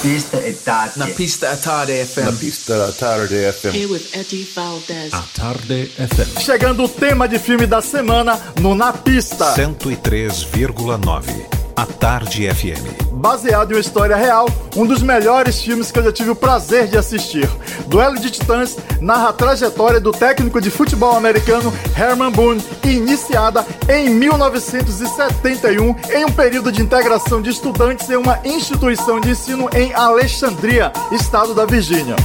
Pista 0.00 0.40
è 0.40 0.54
tarde. 0.62 0.92
Na 0.94 1.06
pista 1.06 1.50
Atade 1.50 2.04
FM. 2.04 2.24
Na 2.24 2.32
pista 2.32 2.86
à 2.86 2.92
tarde 2.92 3.52
FM. 3.52 3.74
Here 3.74 3.86
with 3.86 4.06
Eddie 4.12 4.46
Valdez. 4.54 5.12
Attarde 5.12 5.90
FM. 5.96 6.40
Chegando 6.40 6.84
o 6.84 6.88
tema 6.88 7.26
de 7.26 7.38
filme 7.38 7.66
da 7.66 7.80
semana 7.80 8.38
no 8.60 8.74
Na 8.74 8.92
Pista. 8.92 9.54
103,9. 9.54 11.57
A 11.78 11.86
Tarde 11.86 12.52
FM. 12.52 13.12
Baseado 13.12 13.70
em 13.70 13.74
uma 13.74 13.80
história 13.80 14.16
real, 14.16 14.48
um 14.76 14.84
dos 14.84 15.00
melhores 15.00 15.62
filmes 15.62 15.92
que 15.92 16.00
eu 16.00 16.02
já 16.02 16.12
tive 16.12 16.30
o 16.30 16.34
prazer 16.34 16.88
de 16.88 16.98
assistir. 16.98 17.48
Duelo 17.86 18.18
de 18.18 18.32
Titãs 18.32 18.76
narra 19.00 19.28
a 19.28 19.32
trajetória 19.32 20.00
do 20.00 20.10
técnico 20.10 20.60
de 20.60 20.72
futebol 20.72 21.16
americano 21.16 21.72
Herman 21.96 22.32
Boone, 22.32 22.60
iniciada 22.82 23.64
em 23.88 24.10
1971 24.10 25.94
em 26.10 26.24
um 26.24 26.32
período 26.32 26.72
de 26.72 26.82
integração 26.82 27.40
de 27.40 27.50
estudantes 27.50 28.10
em 28.10 28.16
uma 28.16 28.40
instituição 28.44 29.20
de 29.20 29.30
ensino 29.30 29.70
em 29.72 29.94
Alexandria, 29.94 30.92
estado 31.12 31.54
da 31.54 31.64
Virgínia. 31.64 32.16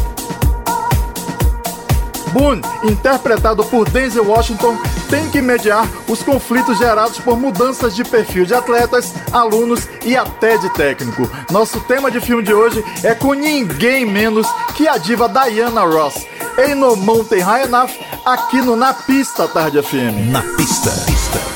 Boone, 2.31 2.63
interpretado 2.83 3.63
por 3.65 3.87
Denzel 3.87 4.27
Washington, 4.27 4.75
tem 5.13 5.29
que 5.29 5.43
mediar 5.43 5.87
os 6.07 6.23
conflitos 6.23 6.79
gerados 6.79 7.19
por 7.19 7.39
mudanças 7.39 7.95
de 7.95 8.03
perfil 8.03 8.45
de 8.45 8.55
atletas, 8.55 9.13
alunos 9.31 9.87
e 10.03 10.17
até 10.17 10.57
de 10.57 10.67
técnico. 10.73 11.29
Nosso 11.51 11.79
tema 11.81 12.09
de 12.09 12.19
filme 12.19 12.41
de 12.41 12.51
hoje 12.51 12.83
é 13.03 13.13
com 13.13 13.35
ninguém 13.35 14.07
menos 14.07 14.47
que 14.73 14.87
a 14.87 14.97
diva 14.97 15.29
Diana 15.29 15.81
Ross. 15.81 16.25
Em 16.57 16.73
No 16.73 16.95
Mountain 16.95 17.41
High 17.41 17.65
Enough, 17.65 17.91
aqui 18.25 18.59
no 18.63 18.75
Na 18.75 18.91
Pista 18.91 19.47
Tarde 19.47 19.83
FM. 19.83 20.31
Na 20.31 20.41
pista. 20.41 20.89
pista. 21.05 21.52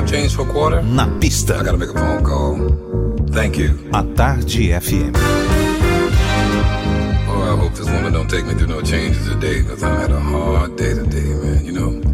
Have 0.00 0.10
change 0.10 0.34
for 0.34 0.42
a 0.42 0.52
quarter? 0.52 0.82
Na 0.82 1.06
pista, 1.18 1.56
I 1.56 1.62
gotta 1.64 1.76
make 1.76 1.90
a 1.90 1.94
phone 1.94 2.24
call. 2.24 2.56
Thank 3.32 3.58
you. 3.58 3.70
a 3.92 4.02
Tarde 4.16 4.72
FM. 4.80 5.12
Oh, 7.28 7.42
I 7.42 7.60
hope 7.60 7.74
this 7.74 7.86
woman 7.86 8.12
don't 8.12 8.28
take 8.28 8.46
me 8.46 8.54
through 8.54 8.68
no 8.68 8.80
changes 8.82 9.28
today, 9.28 9.62
because 9.62 9.82
I 9.82 10.00
had 10.00 10.10
a 10.10 10.20
hard 10.20 10.76
day 10.76 10.94
today, 10.94 11.32
man. 11.42 11.64
You 11.64 11.72
know, 11.72 12.09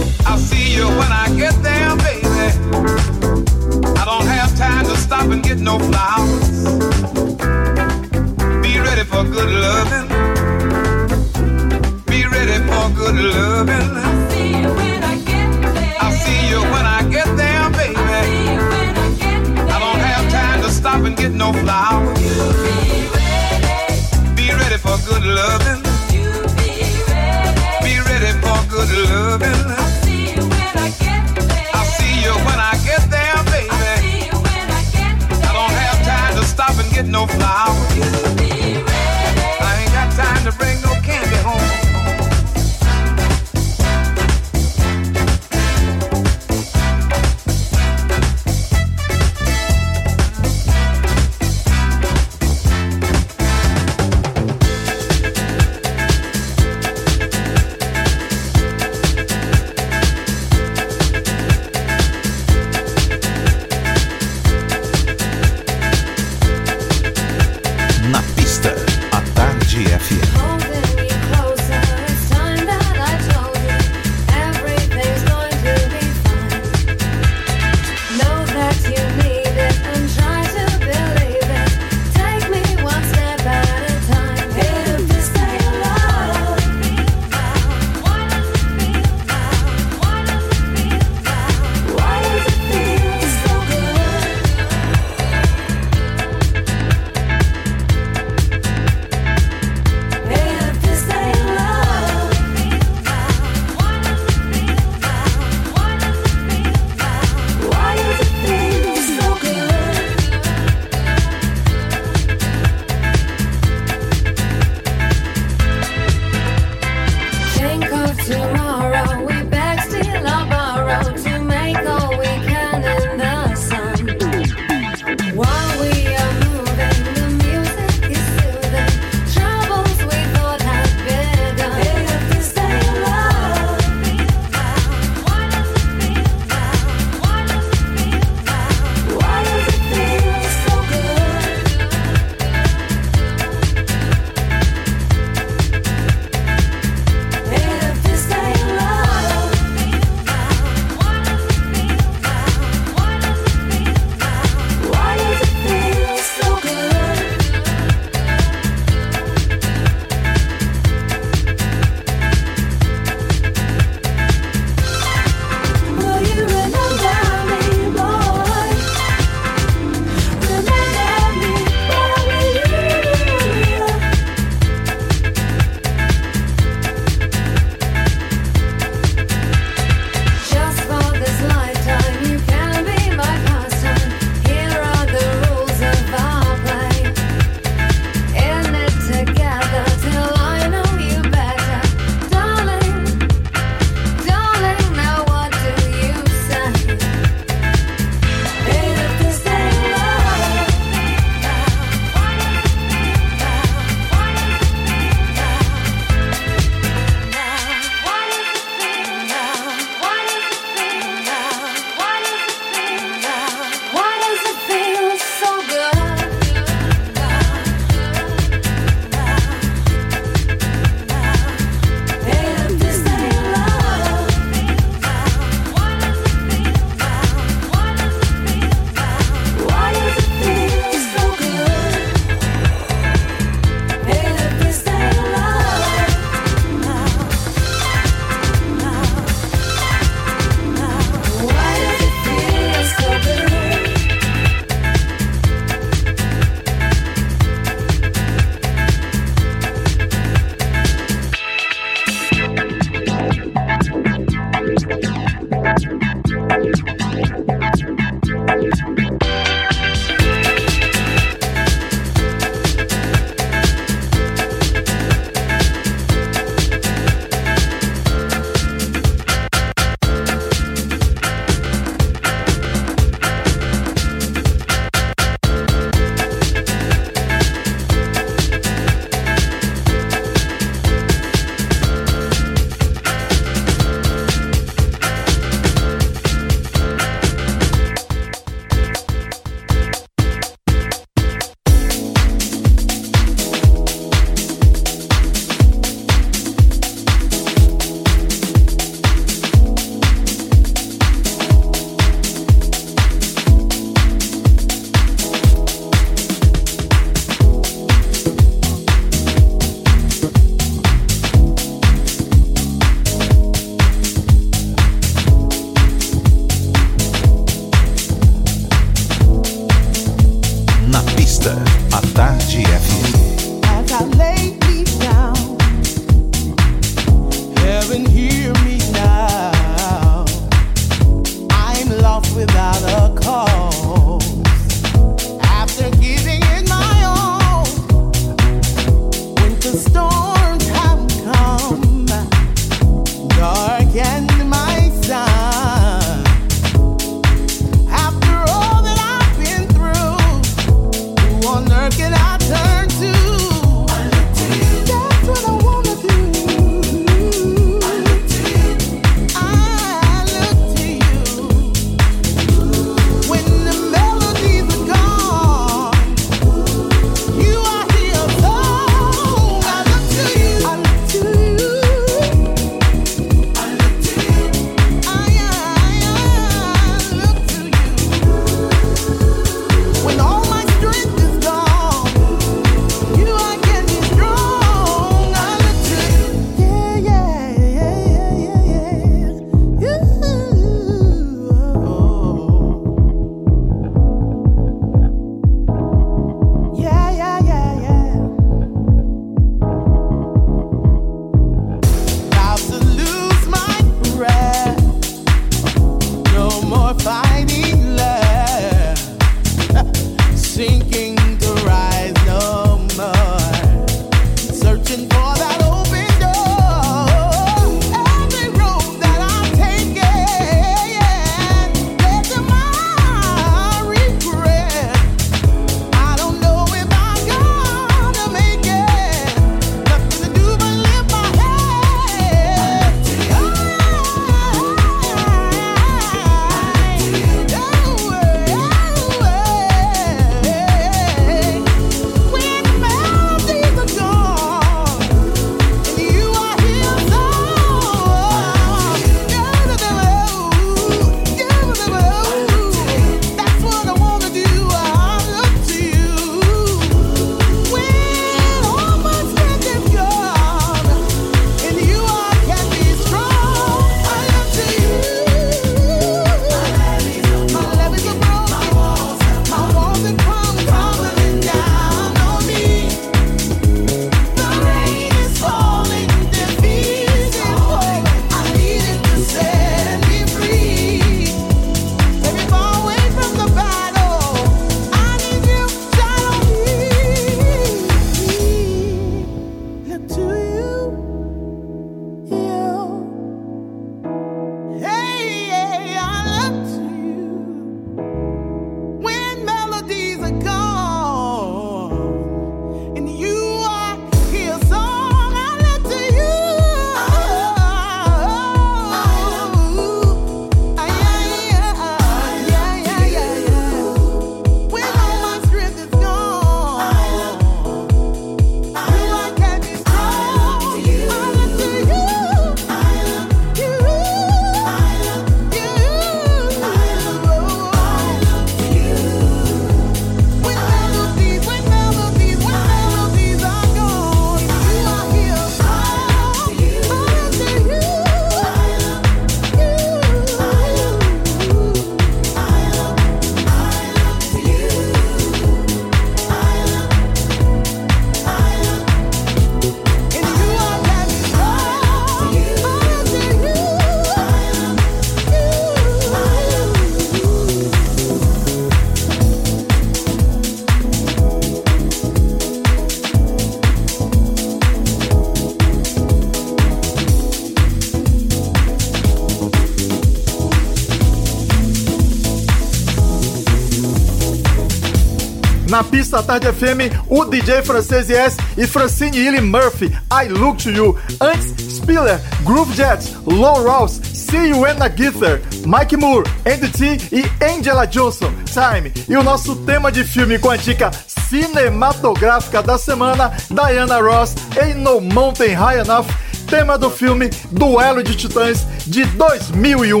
Na 575.80 575.84
pista 575.84 576.22
Tarde 576.22 576.46
FM, 576.52 576.92
o 577.08 577.24
DJ 577.24 577.62
francês 577.62 578.10
Yes 578.10 578.36
e 578.54 578.66
Francine 578.66 579.16
Illy 579.16 579.40
Murphy, 579.40 579.86
I 580.12 580.28
Look 580.28 580.62
to 580.62 580.68
You. 580.68 580.94
Antes, 581.18 581.54
Spiller, 581.74 582.20
Groove 582.44 582.74
Jets, 582.74 583.14
Low 583.24 583.62
Ross, 583.62 583.98
See 584.12 584.50
You 584.50 584.66
and 584.66 584.76
a 584.84 585.66
Mike 585.66 585.96
Moore, 585.96 586.28
Andy 586.44 586.68
T 586.68 586.98
e 587.10 587.24
Angela 587.42 587.86
Johnson, 587.86 588.30
Time. 588.52 588.92
E 589.08 589.16
o 589.16 589.22
nosso 589.22 589.56
tema 589.56 589.90
de 589.90 590.04
filme 590.04 590.38
com 590.38 590.50
a 590.50 590.56
dica 590.58 590.90
cinematográfica 591.06 592.62
da 592.62 592.76
semana, 592.76 593.32
Diana 593.48 594.02
Ross, 594.02 594.34
Ain't 594.60 594.80
No 594.80 595.00
Mountain 595.00 595.54
High 595.54 595.78
Enough, 595.78 596.08
tema 596.46 596.76
do 596.76 596.90
filme 596.90 597.30
Duelo 597.50 598.02
de 598.02 598.14
Titãs 598.14 598.66
de 598.86 599.06
2001 599.06 600.00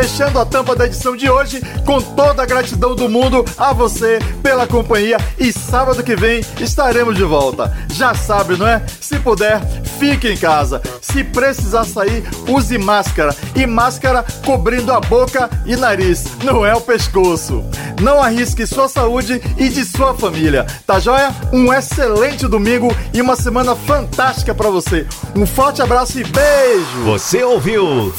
fechando 0.00 0.38
a 0.38 0.46
tampa 0.46 0.76
da 0.76 0.86
edição 0.86 1.16
de 1.16 1.28
hoje 1.28 1.60
com 1.84 2.00
toda 2.00 2.44
a 2.44 2.46
gratidão 2.46 2.94
do 2.94 3.08
mundo 3.08 3.44
a 3.58 3.72
você 3.72 4.20
pela 4.40 4.64
companhia 4.64 5.16
e 5.36 5.52
sábado 5.52 6.04
que 6.04 6.14
vem 6.14 6.40
estaremos 6.60 7.16
de 7.16 7.24
volta. 7.24 7.76
Já 7.94 8.14
sabe, 8.14 8.56
não 8.56 8.68
é? 8.68 8.80
Se 9.00 9.18
puder, 9.18 9.60
fique 9.98 10.28
em 10.28 10.36
casa. 10.36 10.80
Se 11.02 11.24
precisar 11.24 11.84
sair, 11.84 12.22
use 12.46 12.78
máscara 12.78 13.34
e 13.56 13.66
máscara 13.66 14.24
cobrindo 14.46 14.92
a 14.92 15.00
boca 15.00 15.50
e 15.66 15.74
nariz, 15.74 16.26
não 16.44 16.64
é 16.64 16.76
o 16.76 16.80
pescoço. 16.80 17.64
Não 18.00 18.22
arrisque 18.22 18.64
sua 18.64 18.88
saúde 18.88 19.42
e 19.56 19.68
de 19.68 19.84
sua 19.84 20.14
família. 20.14 20.64
Tá 20.86 21.00
joia? 21.00 21.34
Um 21.52 21.72
excelente 21.72 22.46
domingo 22.46 22.94
e 23.12 23.20
uma 23.20 23.34
semana 23.34 23.74
fantástica 23.74 24.54
para 24.54 24.70
você. 24.70 25.04
Um 25.34 25.44
forte 25.44 25.82
abraço 25.82 26.20
e 26.20 26.22
beijo. 26.22 27.04
Você 27.04 27.42
ouviu? 27.42 28.12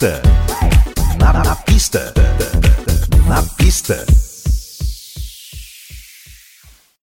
Na 0.00 0.39